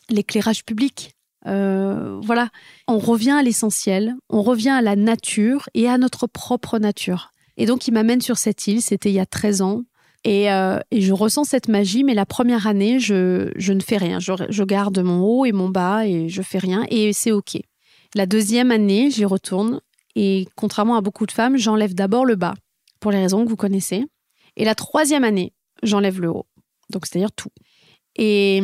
[0.09, 1.13] l'éclairage public.
[1.45, 2.49] Euh, voilà,
[2.87, 7.29] on revient à l'essentiel, on revient à la nature et à notre propre nature.
[7.55, 9.83] Et donc, il m'amène sur cette île, c'était il y a 13 ans.
[10.23, 14.19] Et, je ressens cette magie, mais la première année, je, ne fais rien.
[14.19, 17.59] Je, garde mon haut et mon bas et je fais rien et c'est OK.
[18.15, 19.81] La deuxième année, j'y retourne
[20.15, 22.55] et contrairement à beaucoup de femmes, j'enlève d'abord le bas
[22.99, 24.03] pour les raisons que vous connaissez.
[24.55, 25.53] Et la troisième année,
[25.83, 26.47] j'enlève le haut.
[26.93, 27.49] Donc, c'est-à-dire tout.
[28.15, 28.61] Et,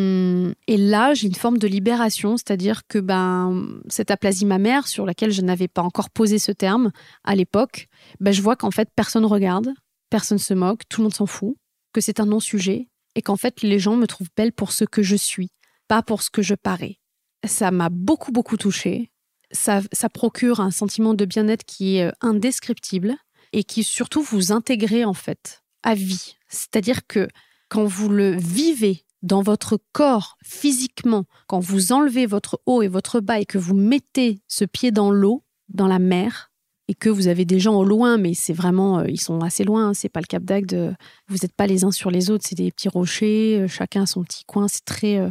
[0.67, 5.41] là, j'ai une forme de libération, c'est-à-dire que ben, cette aplasie mammaire, sur laquelle je
[5.41, 6.91] n'avais pas encore posé ce terme
[7.23, 7.87] à l'époque,
[8.19, 9.73] ben, je vois qu'en fait, personne regarde,
[10.09, 11.55] personne se moque, tout le monde s'en fout,
[11.93, 15.01] que c'est un non-sujet et qu'en fait les gens me trouvent belle pour ce que
[15.01, 15.49] je suis,
[15.87, 16.99] pas pour ce que je parais.
[17.45, 19.11] Ça m'a beaucoup beaucoup touchée.
[19.51, 23.15] Ça, ça procure un sentiment de bien-être qui est euh, indescriptible
[23.51, 26.35] et qui surtout vous intégrez en fait à vie.
[26.49, 27.27] C'est-à-dire que
[27.69, 33.19] quand vous le vivez dans votre corps physiquement, quand vous enlevez votre haut et votre
[33.19, 36.49] bas et que vous mettez ce pied dans l'eau, dans la mer,
[36.89, 39.63] et que vous avez des gens au loin, mais c'est vraiment, euh, ils sont assez
[39.63, 40.95] loin, hein, c'est pas le Cap d'Agde,
[41.27, 44.23] vous n'êtes pas les uns sur les autres, c'est des petits rochers, euh, chacun son
[44.23, 45.29] petit coin, c'est très, euh,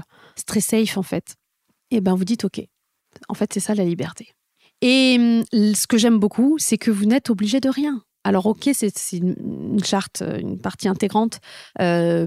[0.61, 1.34] safe en fait.
[1.91, 2.62] Et ben vous dites ok,
[3.28, 4.28] en fait c'est ça la liberté.
[4.82, 8.05] Et hum, ce que j'aime beaucoup, c'est que vous n'êtes obligé de rien.
[8.29, 11.41] Alors ok, c'est une charte, une partie intégrante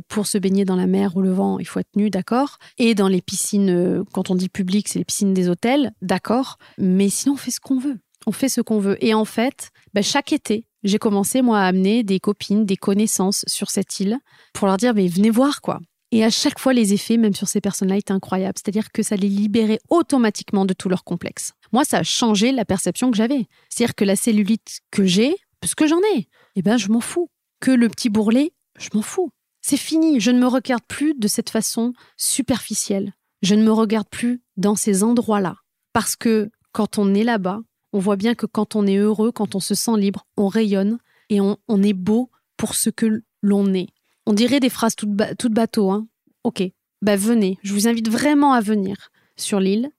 [0.08, 2.58] pour se baigner dans la mer ou le vent, il faut être nu, d'accord.
[2.80, 6.58] Et dans les piscines, quand on dit public, c'est les piscines des hôtels, d'accord.
[6.80, 9.04] Mais sinon, on fait ce qu'on veut on fait ce qu'on veut.
[9.04, 13.44] Et en fait, bah, chaque été, j'ai commencé, moi, à amener des copines, des connaissances
[13.48, 14.18] sur cette île
[14.54, 15.80] pour leur dire, mais venez voir, quoi.
[16.12, 18.58] Et à chaque fois, les effets, même sur ces personnes-là, étaient incroyables.
[18.58, 21.54] C'est-à-dire que ça les libérait automatiquement de tout leur complexe.
[21.72, 23.48] Moi, ça a changé la perception que j'avais.
[23.70, 27.30] C'est-à-dire que la cellulite que j'ai, parce que j'en ai, eh ben, je m'en fous.
[27.60, 29.32] Que le petit bourrelet, je m'en fous.
[29.62, 30.20] C'est fini.
[30.20, 33.14] Je ne me regarde plus de cette façon superficielle.
[33.44, 35.56] Je ne me regarde plus dans ces endroits-là.
[35.94, 37.60] Parce que quand on est là-bas,
[37.94, 40.98] on voit bien que quand on est heureux, quand on se sent libre, on rayonne
[41.30, 43.88] et on, est beau pour ce que l'on est.
[44.26, 46.08] On dirait des phrases toutes, bateau, hein.
[46.44, 46.64] Ok,
[47.02, 49.92] bah venez, je vous invite vraiment à venir sur l'île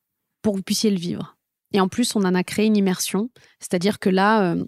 [0.42, 1.36] pour que vous puissiez le vivre.
[1.72, 4.64] Et en plus, on en a créé une immersion, c'est-à-dire que là, euh,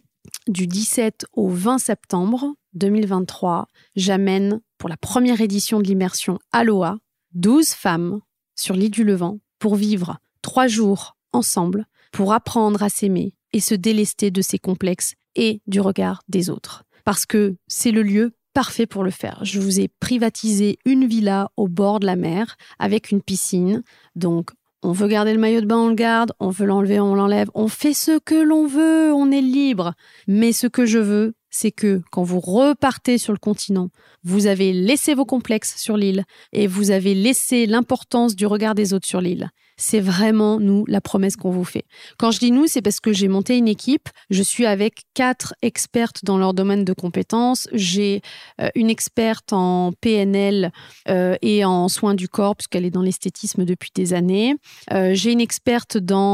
[0.49, 3.66] du 17 au 20 septembre 2023,
[3.97, 6.99] j'amène pour la première édition de l'immersion Aloha
[7.32, 8.20] 12 femmes
[8.55, 13.74] sur l'île du Levant pour vivre trois jours ensemble pour apprendre à s'aimer et se
[13.74, 16.84] délester de ses complexes et du regard des autres.
[17.05, 19.40] Parce que c'est le lieu parfait pour le faire.
[19.42, 23.82] Je vous ai privatisé une villa au bord de la mer avec une piscine.
[24.14, 24.51] Donc,
[24.85, 26.32] on veut garder le maillot de bain, on le garde.
[26.41, 27.51] On veut l'enlever, on l'enlève.
[27.55, 29.95] On fait ce que l'on veut, on est libre.
[30.28, 33.89] Mais ce que je veux, c'est que quand vous repartez sur le continent,
[34.24, 38.93] vous avez laissé vos complexes sur l'île et vous avez laissé l'importance du regard des
[38.93, 41.84] autres sur l'île c'est vraiment nous la promesse qu'on vous fait.
[42.18, 44.08] Quand je dis nous, c'est parce que j'ai monté une équipe.
[44.30, 47.68] Je suis avec quatre expertes dans leur domaine de compétences.
[47.72, 48.22] J'ai
[48.60, 50.70] euh, une experte en PNL
[51.08, 54.54] euh, et en soins du corps, puisqu'elle est dans l'esthétisme depuis des années.
[54.92, 56.24] Euh, j'ai une experte dans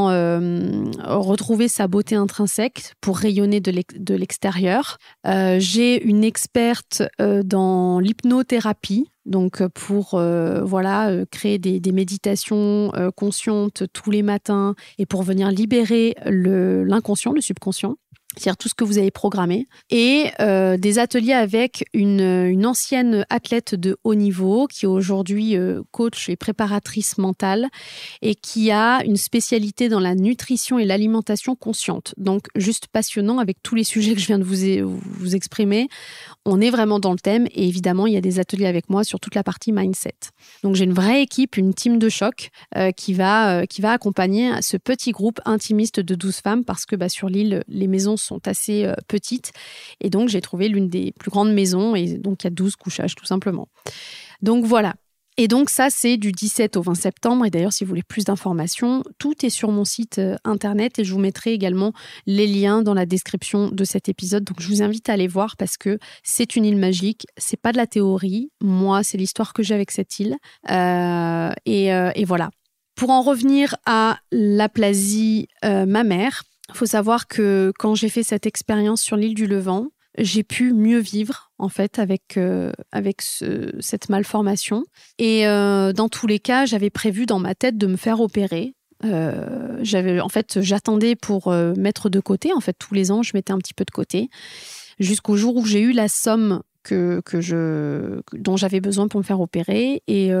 [1.01, 4.97] retrouver sa beauté intrinsèque pour rayonner de l'extérieur.
[5.25, 13.83] j'ai une experte dans l'hypnothérapie donc euh, pour euh, voilà euh, créer des, méditations conscientes
[13.91, 17.97] tous les matins et pour venir libérer l'inconscient, le subconscient
[18.37, 23.75] c'est-à-dire tout ce que vous avez programmé, et euh, des ateliers avec une, ancienne athlète
[23.75, 27.67] de haut niveau qui est aujourd'hui euh, coach et préparatrice mentale
[28.21, 32.13] et qui a une spécialité dans la nutrition et l'alimentation consciente.
[32.17, 35.89] Donc juste passionnant avec tous les sujets que je viens de vous, vous exprimer.
[36.45, 39.03] On est vraiment dans le thème et évidemment il y a des ateliers avec moi
[39.03, 40.15] sur toute la partie mindset.
[40.63, 44.61] Donc j'ai une vraie équipe, une team de choc euh, qui, va, qui va accompagner
[44.61, 48.47] ce petit groupe intimiste de 12 femmes parce que bah, sur l'île, les maisons sont
[48.47, 49.51] assez euh, petites.
[49.99, 51.95] Et donc, j'ai trouvé l'une des plus grandes maisons.
[51.95, 53.67] Et donc, il y a 12 couchages, tout simplement.
[54.41, 54.95] Donc, voilà.
[55.37, 57.45] Et donc ça, c'est du 17 au 20 septembre.
[57.45, 61.03] Et d'ailleurs, si vous voulez plus d'informations, tout est sur mon site euh, internet et
[61.03, 61.93] je vous mettrai également
[62.25, 64.43] les liens dans la description de cet épisode.
[64.43, 67.25] Donc je vous invite à aller voir parce que c'est une île magique.
[67.37, 68.51] C'est pas de la théorie.
[68.61, 70.35] Moi, c'est l'histoire que j'ai avec cette île.
[70.69, 72.49] Euh, et, euh, et, voilà.
[72.95, 76.43] Pour en revenir à l'aplasie mammaire,
[76.73, 80.73] il faut savoir que quand j'ai fait cette expérience sur l'île du Levant, j'ai pu
[80.73, 84.83] mieux vivre en fait avec euh, avec cette malformation.
[85.17, 88.73] Et euh, dans tous les cas j'avais prévu dans ma tête de me faire opérer.
[89.03, 89.83] Euh,
[90.21, 92.53] en fait j'attendais pour mettre de côté.
[92.53, 94.29] En fait tous les ans je mettais un petit peu de côté.
[94.99, 99.25] Jusqu'au jour où j'ai eu la somme que, que je dont j'avais besoin pour me
[99.25, 100.03] faire opérer.
[100.07, 100.31] Et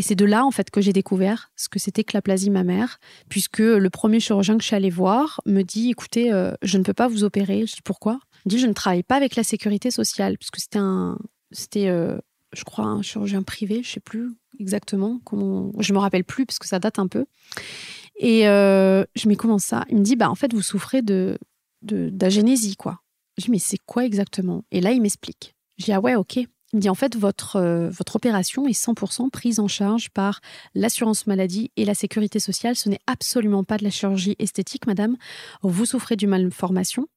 [0.00, 3.00] et c'est de là, en fait, que j'ai découvert ce que c'était que l'aplasie mammaire,
[3.28, 6.82] puisque le premier chirurgien que je suis allée voir me dit, écoutez, euh, je ne
[6.82, 7.66] peux pas vous opérer.
[7.66, 8.18] Je dis, pourquoi?
[8.32, 11.18] Il me dit, je ne travaille pas avec la sécurité sociale, puisque c'était un,
[11.50, 12.16] c'était, euh,
[12.54, 16.58] je crois, un chirurgien privé, je sais plus exactement comment, je me rappelle plus, parce
[16.58, 17.26] que ça date un peu.
[18.16, 19.84] Et euh, je me dis, comment ça?
[19.90, 21.38] Il me dit, bah, en fait, vous souffrez de
[21.82, 23.00] d'agénésie, quoi.
[23.36, 24.64] Je dis, mais c'est quoi exactement?
[24.70, 25.54] Et là, il m'explique.
[25.76, 26.38] Je dis, ah ouais, ok.
[26.72, 30.40] Il dit en fait, votre, euh, votre opération est 100% prise en charge par
[30.74, 32.76] l'assurance maladie et la sécurité sociale.
[32.76, 35.16] Ce n'est absolument pas de la chirurgie esthétique, madame.
[35.62, 37.08] Vous souffrez du malformation.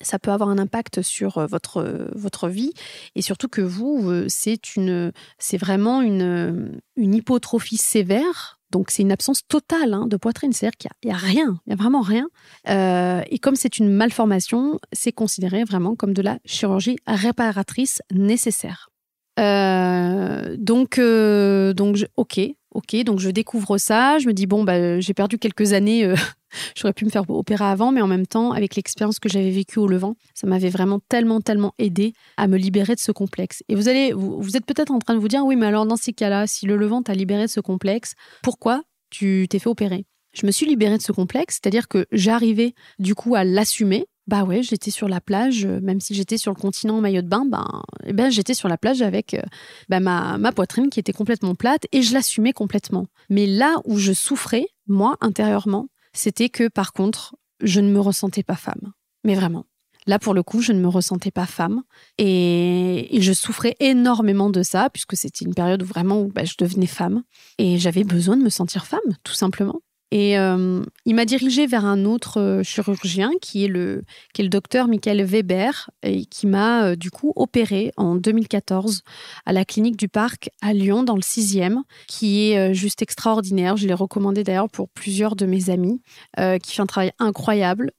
[0.00, 2.72] Ça peut avoir un impact sur euh, votre, euh, votre vie
[3.14, 9.12] et surtout que vous, c'est, une, c'est vraiment une, une hypotrophie sévère donc c'est une
[9.12, 12.26] absence totale hein, de poitrine, c'est-à-dire qu'il n'y a, rien, il n'y a vraiment rien.
[12.66, 18.90] et comme c'est une malformation, c'est considéré vraiment comme de la chirurgie réparatrice nécessaire.
[19.38, 22.40] Euh, donc, euh, donc ok,
[22.72, 24.18] ok, donc je découvre ça.
[24.18, 26.04] Je me dis bon, bah, j'ai perdu quelques années.
[26.04, 26.14] Euh,
[26.76, 29.78] j'aurais pu me faire opérer avant, mais en même temps, avec l'expérience que j'avais vécue
[29.78, 33.62] au Levant, ça m'avait vraiment tellement, tellement aidé à me libérer de ce complexe.
[33.68, 35.86] Et vous allez, vous, vous êtes peut-être en train de vous dire, oui, mais alors
[35.86, 39.68] dans ces cas-là, si le Levant t'a libéré de ce complexe, pourquoi tu t'es fait
[39.68, 40.06] opérer?
[40.32, 44.42] Je me suis libérée de ce complexe, c'est-à-dire que j'arrivais du coup à l'assumer bah
[44.42, 47.28] ouais, j'étais sur la plage, euh, même si j'étais sur le continent en maillot de
[47.28, 49.42] bain, ben, eh ben j'étais sur la plage avec euh,
[49.88, 53.06] bah, ma, poitrine qui était complètement plate et je l'assumais complètement.
[53.30, 58.42] Mais là où je souffrais, moi, intérieurement, c'était que par contre, je ne me ressentais
[58.42, 58.92] pas femme.
[59.22, 59.64] Mais vraiment.
[60.08, 61.82] Là, pour le coup, je ne me ressentais pas femme
[62.16, 66.54] et, je souffrais énormément de ça puisque c'était une période où vraiment où, bah, je
[66.58, 67.22] devenais femme
[67.58, 69.82] et j'avais besoin de me sentir femme, tout simplement.
[70.12, 74.44] Et euh, il m'a dirigé vers un autre euh, chirurgien qui est le, qui est
[74.44, 79.02] le docteur Michael Weber et qui m'a euh, du coup opéré en 2014
[79.46, 83.76] à la clinique du Parc à Lyon dans le 6e, qui est juste extraordinaire.
[83.76, 86.00] Je l'ai recommandé d'ailleurs pour plusieurs de mes amis,
[86.36, 87.92] qui fait un travail incroyable,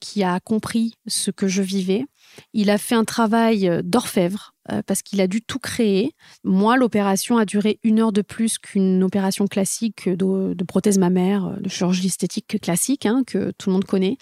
[0.00, 2.04] qui a compris ce que je vivais.
[2.52, 6.12] Il a fait un travail d'orfèvre euh, parce qu'il a dû tout créer.
[6.44, 11.56] Moi, l'opération a duré une heure de plus qu'une opération classique de, prothèse mammaire, euh,
[11.60, 14.16] de chirurgie esthétique classique, hein, que tout le monde connaît.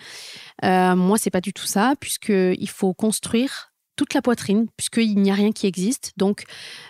[0.65, 5.31] Euh, moi, c'est pas du tout ça, puisqu'il faut construire toute la poitrine, puisqu'il n'y
[5.31, 6.13] a rien qui existe.
[6.17, 6.45] Donc,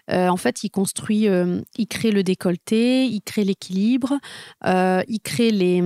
[0.08, 1.28] en fait, il construit,
[1.76, 4.18] il crée le décolleté, il crée l'équilibre,
[4.64, 5.82] il crée les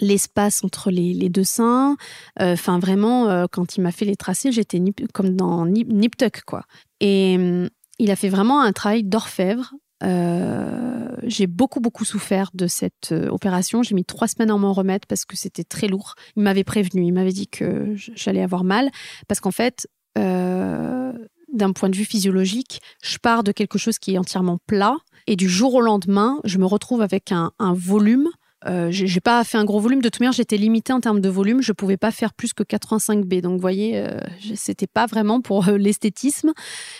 [0.00, 1.96] l'espace entre les, deux seins.
[2.38, 4.80] Enfin, vraiment, quand il m'a fait les tracés, j'étais
[5.12, 6.64] comme dans Nip, Tuck, quoi.
[7.00, 7.68] Et hum,
[8.00, 9.74] il a fait vraiment un travail d'orfèvre.
[10.02, 13.82] Euh, j'ai beaucoup, beaucoup souffert de cette euh, opération.
[13.82, 16.14] J'ai mis trois semaines à m'en remettre parce que c'était très lourd.
[16.36, 18.90] Il m'avait prévenu, il m'avait dit que j'allais avoir mal.
[19.28, 19.86] Parce qu'en fait,
[20.16, 21.12] euh,
[21.52, 24.96] d'un point de vue physiologique, je pars de quelque chose qui est entièrement plat.
[25.26, 28.30] Et du jour au lendemain, je me retrouve avec un volume
[28.66, 30.00] euh, j'ai pas fait un gros volume.
[30.00, 31.62] De toute manière, j'étais limitée en termes de volume.
[31.62, 33.40] Je pouvais pas faire plus que 85B.
[33.40, 34.20] Donc, vous voyez, euh,
[34.54, 36.52] c'était pas vraiment pour euh, l'esthétisme,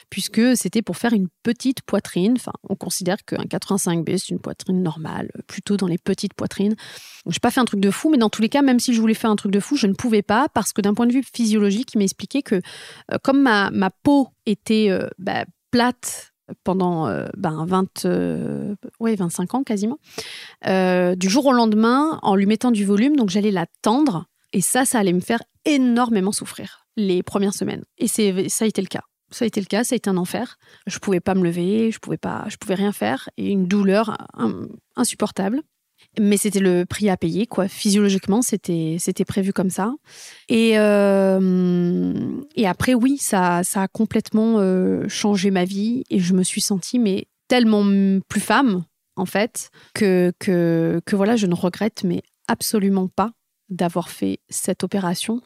[0.08, 2.34] puisque c'était pour faire une petite poitrine.
[2.36, 6.76] Enfin, on considère qu'un 85B, c'est une poitrine normale, plutôt dans les petites poitrines.
[7.26, 8.94] Je n'ai pas fait un truc de fou, mais dans tous les cas, même si
[8.94, 11.06] je voulais faire un truc de fou, je ne pouvais pas, parce que d'un point
[11.06, 12.60] de vue physiologique, il m'a expliqué que
[13.22, 16.29] comme ma, ma peau était bah, plate
[16.64, 19.98] pendant euh, ben, 20, euh, ouais, 25 ans quasiment,
[20.66, 24.60] euh, du jour au lendemain, en lui mettant du volume, donc j'allais la tendre, et
[24.60, 27.84] ça, ça allait me faire énormément souffrir les premières semaines.
[27.98, 29.02] Et ça a été le cas.
[29.30, 30.58] Ça a été le cas, ça a été un enfer.
[30.88, 34.16] Je pouvais pas me lever, je pouvais pas, je pouvais rien faire, et une douleur
[34.96, 35.62] insupportable.
[36.18, 37.68] Mais c'était le prix à payer, quoi.
[37.68, 39.92] Physiologiquement, c'était c'était prévu comme ça.
[40.48, 46.34] Et euh, et après, oui, ça ça a complètement euh, changé ma vie et je
[46.34, 47.84] me suis sentie mais tellement
[48.28, 48.84] plus femme
[49.16, 53.32] en fait que que que voilà, je ne regrette mais absolument pas
[53.68, 55.40] d'avoir fait cette opération.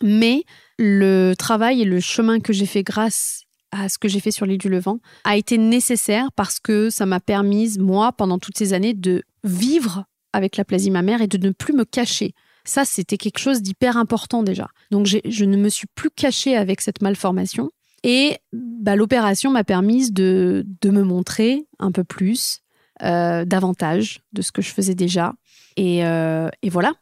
[0.00, 0.44] Mais
[0.78, 3.42] le travail et le chemin que j'ai fait grâce
[3.74, 7.06] à ce que j'ai fait sur l'île du Levant a été nécessaire parce que ça
[7.06, 11.50] m'a permis, moi, pendant toutes ces années, de vivre avec l'aplasie mammaire et de ne
[11.50, 12.34] plus me cacher.
[12.64, 14.68] Ça, c'était quelque chose d'hyper important déjà.
[14.90, 17.70] Donc, je ne me suis plus cachée avec cette malformation.
[18.04, 22.60] Et bah, l'opération m'a permis de, me montrer un peu plus,
[23.02, 25.34] euh, davantage de ce que je faisais déjà.
[25.76, 26.92] Et, euh, voilà.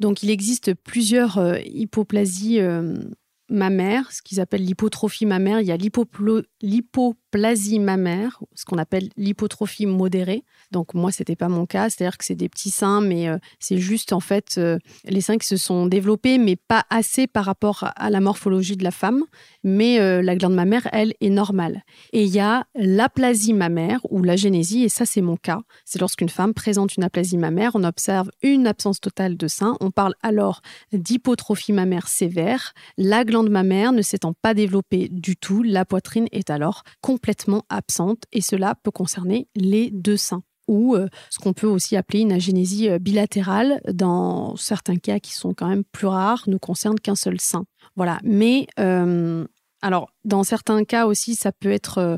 [0.00, 2.60] Donc, il existe plusieurs euh, hypoplasies
[3.48, 5.60] mammaires, ce qu'ils appellent l'hypotrophie mammaire.
[5.60, 5.76] Il y a
[7.36, 10.44] l'hypoplasie mammaire, ce qu'on appelle l'hypotrophie modérée.
[10.72, 13.78] Donc moi, c'était pas mon cas, c'est-à-dire que c'est des petits seins, mais euh, c'est
[13.78, 17.90] juste en fait euh, les seins qui se sont développés, mais pas assez par rapport
[17.94, 19.24] à la morphologie de la femme.
[19.62, 21.82] Mais euh, la glande mammaire, elle, est normale.
[22.12, 25.60] Et il y a l'aplasie mammaire ou la génésie, et ça c'est mon cas.
[25.84, 29.76] C'est lorsqu'une femme présente une aplasie mammaire, on observe une absence totale de seins.
[29.80, 30.62] On parle alors
[30.92, 32.72] d'hypotrophie mammaire sévère.
[32.96, 37.25] La glande mammaire ne s'étant pas développée du tout, la poitrine est alors complètement
[37.68, 42.20] absente, et cela peut concerner les deux seins ou euh, ce qu'on peut aussi appeler
[42.20, 46.98] une agénésie euh, bilatérale, dans certains cas qui sont quand même plus rares, ne concerne
[46.98, 47.64] qu'un seul sein.
[47.94, 48.18] Voilà.
[48.24, 49.46] Mais euh,
[49.82, 52.16] alors, dans certains cas aussi, ça peut être euh,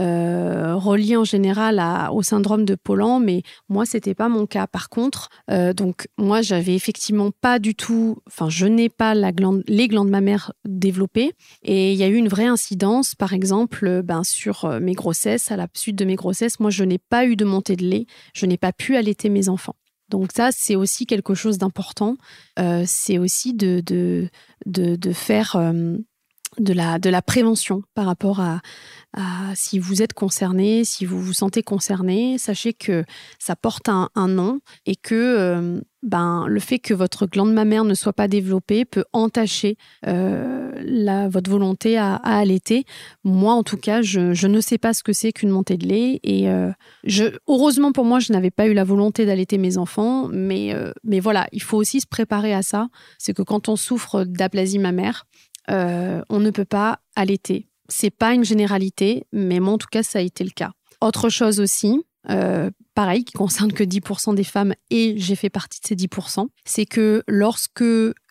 [0.00, 1.82] euh, relié en général
[2.12, 4.66] au syndrome de Poland, mais moi, c'était pas mon cas.
[4.66, 9.32] Par contre, euh, donc moi, j'avais effectivement pas du tout, enfin, je n'ai pas la
[9.32, 11.32] glande, les glandes mammaires développées,
[11.62, 15.56] et il y a eu une vraie incidence, par exemple, ben, sur mes grossesses, à
[15.56, 18.46] la suite de mes grossesses, moi, je n'ai pas eu de montée de lait, je
[18.46, 19.76] n'ai pas pu allaiter mes enfants.
[20.08, 22.16] Donc ça, c'est aussi quelque chose d'important.
[22.84, 24.28] c'est aussi de, de,
[24.66, 25.56] de, faire
[26.60, 28.60] de la, de la prévention par rapport à,
[29.54, 33.04] si vous êtes concerné, si vous vous sentez concerné, sachez que
[33.40, 37.94] ça porte un, nom et que euh, ben, le fait que votre glande mammaire ne
[37.94, 42.84] soit pas développée peut entacher euh, votre volonté à, allaiter.
[43.24, 46.20] Moi, en tout cas, je, ne sais pas ce que c'est qu'une montée de lait
[46.22, 46.70] et euh,
[47.02, 51.18] je, heureusement pour moi, je n'avais pas eu la volonté d'allaiter mes enfants, mais, mais
[51.18, 52.88] voilà, il faut aussi se préparer à ça.
[53.18, 55.26] C'est que quand on souffre d'aplasie mammaire,
[55.70, 57.68] euh, on ne peut pas allaiter.
[57.88, 60.72] C'est pas une généralité, mais moi en tout cas ça a été le cas.
[61.00, 65.80] Autre chose aussi, euh, pareil, qui concerne que 10% des femmes et j'ai fait partie
[65.80, 67.84] de ces 10%, c'est que lorsque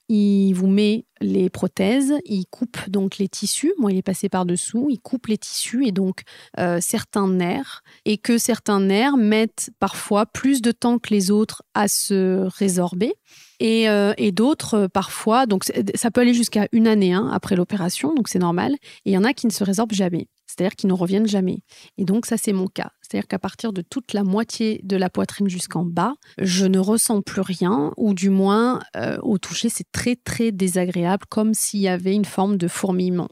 [0.10, 3.74] il vous met les prothèses, il coupe donc les tissus.
[3.78, 6.22] Moi, il est passé par-dessous, il coupe les tissus et donc
[6.58, 7.84] euh, certains nerfs.
[8.06, 13.14] Et que certains nerfs mettent parfois plus de temps que les autres à se résorber.
[13.60, 18.16] Et, euh, d'autres, euh, parfois, donc ça peut aller jusqu'à une année hein, après l'opération,
[18.16, 18.74] donc c'est normal.
[19.06, 20.28] Et il y en a qui ne se résorbent jamais
[20.60, 21.64] c'est-à-dire qu'ils ne reviennent jamais.
[21.98, 22.92] Et donc ça, c'est mon cas.
[23.02, 27.22] C'est-à-dire qu'à partir de toute la moitié de la poitrine jusqu'en bas, je ne ressens
[27.22, 31.88] plus rien, ou du moins euh, au toucher, c'est très très désagréable, comme s'il y
[31.88, 33.30] avait une forme de fourmillement.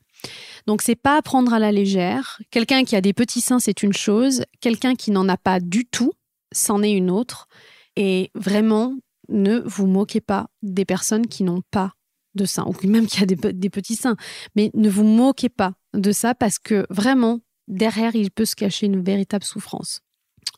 [0.68, 2.40] Donc c'est pas à prendre à la légère.
[2.50, 4.44] Quelqu'un qui a des petits seins, c'est une chose.
[4.62, 6.14] Quelqu'un qui n'en a pas du tout,
[6.54, 7.50] c'en est une autre.
[7.98, 8.96] Et vraiment,
[9.28, 11.92] ne vous moquez pas des personnes qui n'ont pas
[12.36, 14.16] de seins, ou même qui a des petits seins.
[14.56, 18.86] Mais ne vous moquez pas de ça parce que vraiment, derrière, il peut se cacher
[18.86, 20.02] une véritable souffrance.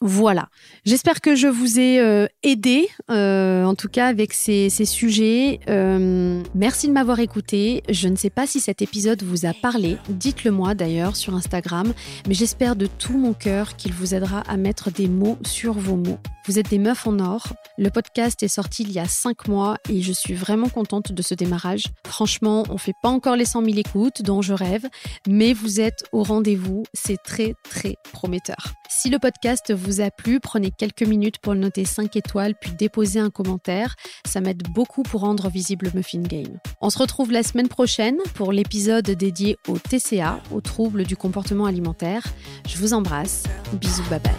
[0.01, 0.49] Voilà.
[0.85, 5.59] J'espère que je vous ai euh, aidé, euh, en tout cas avec ces, sujets.
[5.67, 7.83] Euh, merci de m'avoir écouté.
[7.89, 9.97] Je ne sais pas si cet épisode vous a parlé.
[10.09, 11.93] Dites-le moi d'ailleurs sur Instagram.
[12.27, 15.95] Mais j'espère de tout mon cœur qu'il vous aidera à mettre des mots sur vos
[15.95, 16.19] mots.
[16.45, 17.53] Vous êtes des meufs en or.
[17.77, 21.21] Le podcast est sorti il y a cinq mois et je suis vraiment contente de
[21.21, 21.83] ce démarrage.
[22.07, 24.87] Franchement, on fait pas encore les 100 000 écoutes dont je rêve,
[25.27, 26.83] mais vous êtes au rendez-vous.
[26.93, 28.73] C'est très, très prometteur.
[28.89, 32.71] Si le podcast vous a plu, prenez quelques minutes pour le noter 5 étoiles puis
[32.71, 33.95] déposer un commentaire.
[34.25, 36.59] Ça m'aide beaucoup pour rendre visible Muffin Game.
[36.81, 41.65] On se retrouve la semaine prochaine pour l'épisode dédié au TCA, aux troubles du comportement
[41.65, 42.23] alimentaire.
[42.67, 43.43] Je vous embrasse.
[43.73, 44.33] Bisous, bye bye.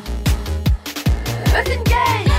[1.53, 2.30] Muffin Game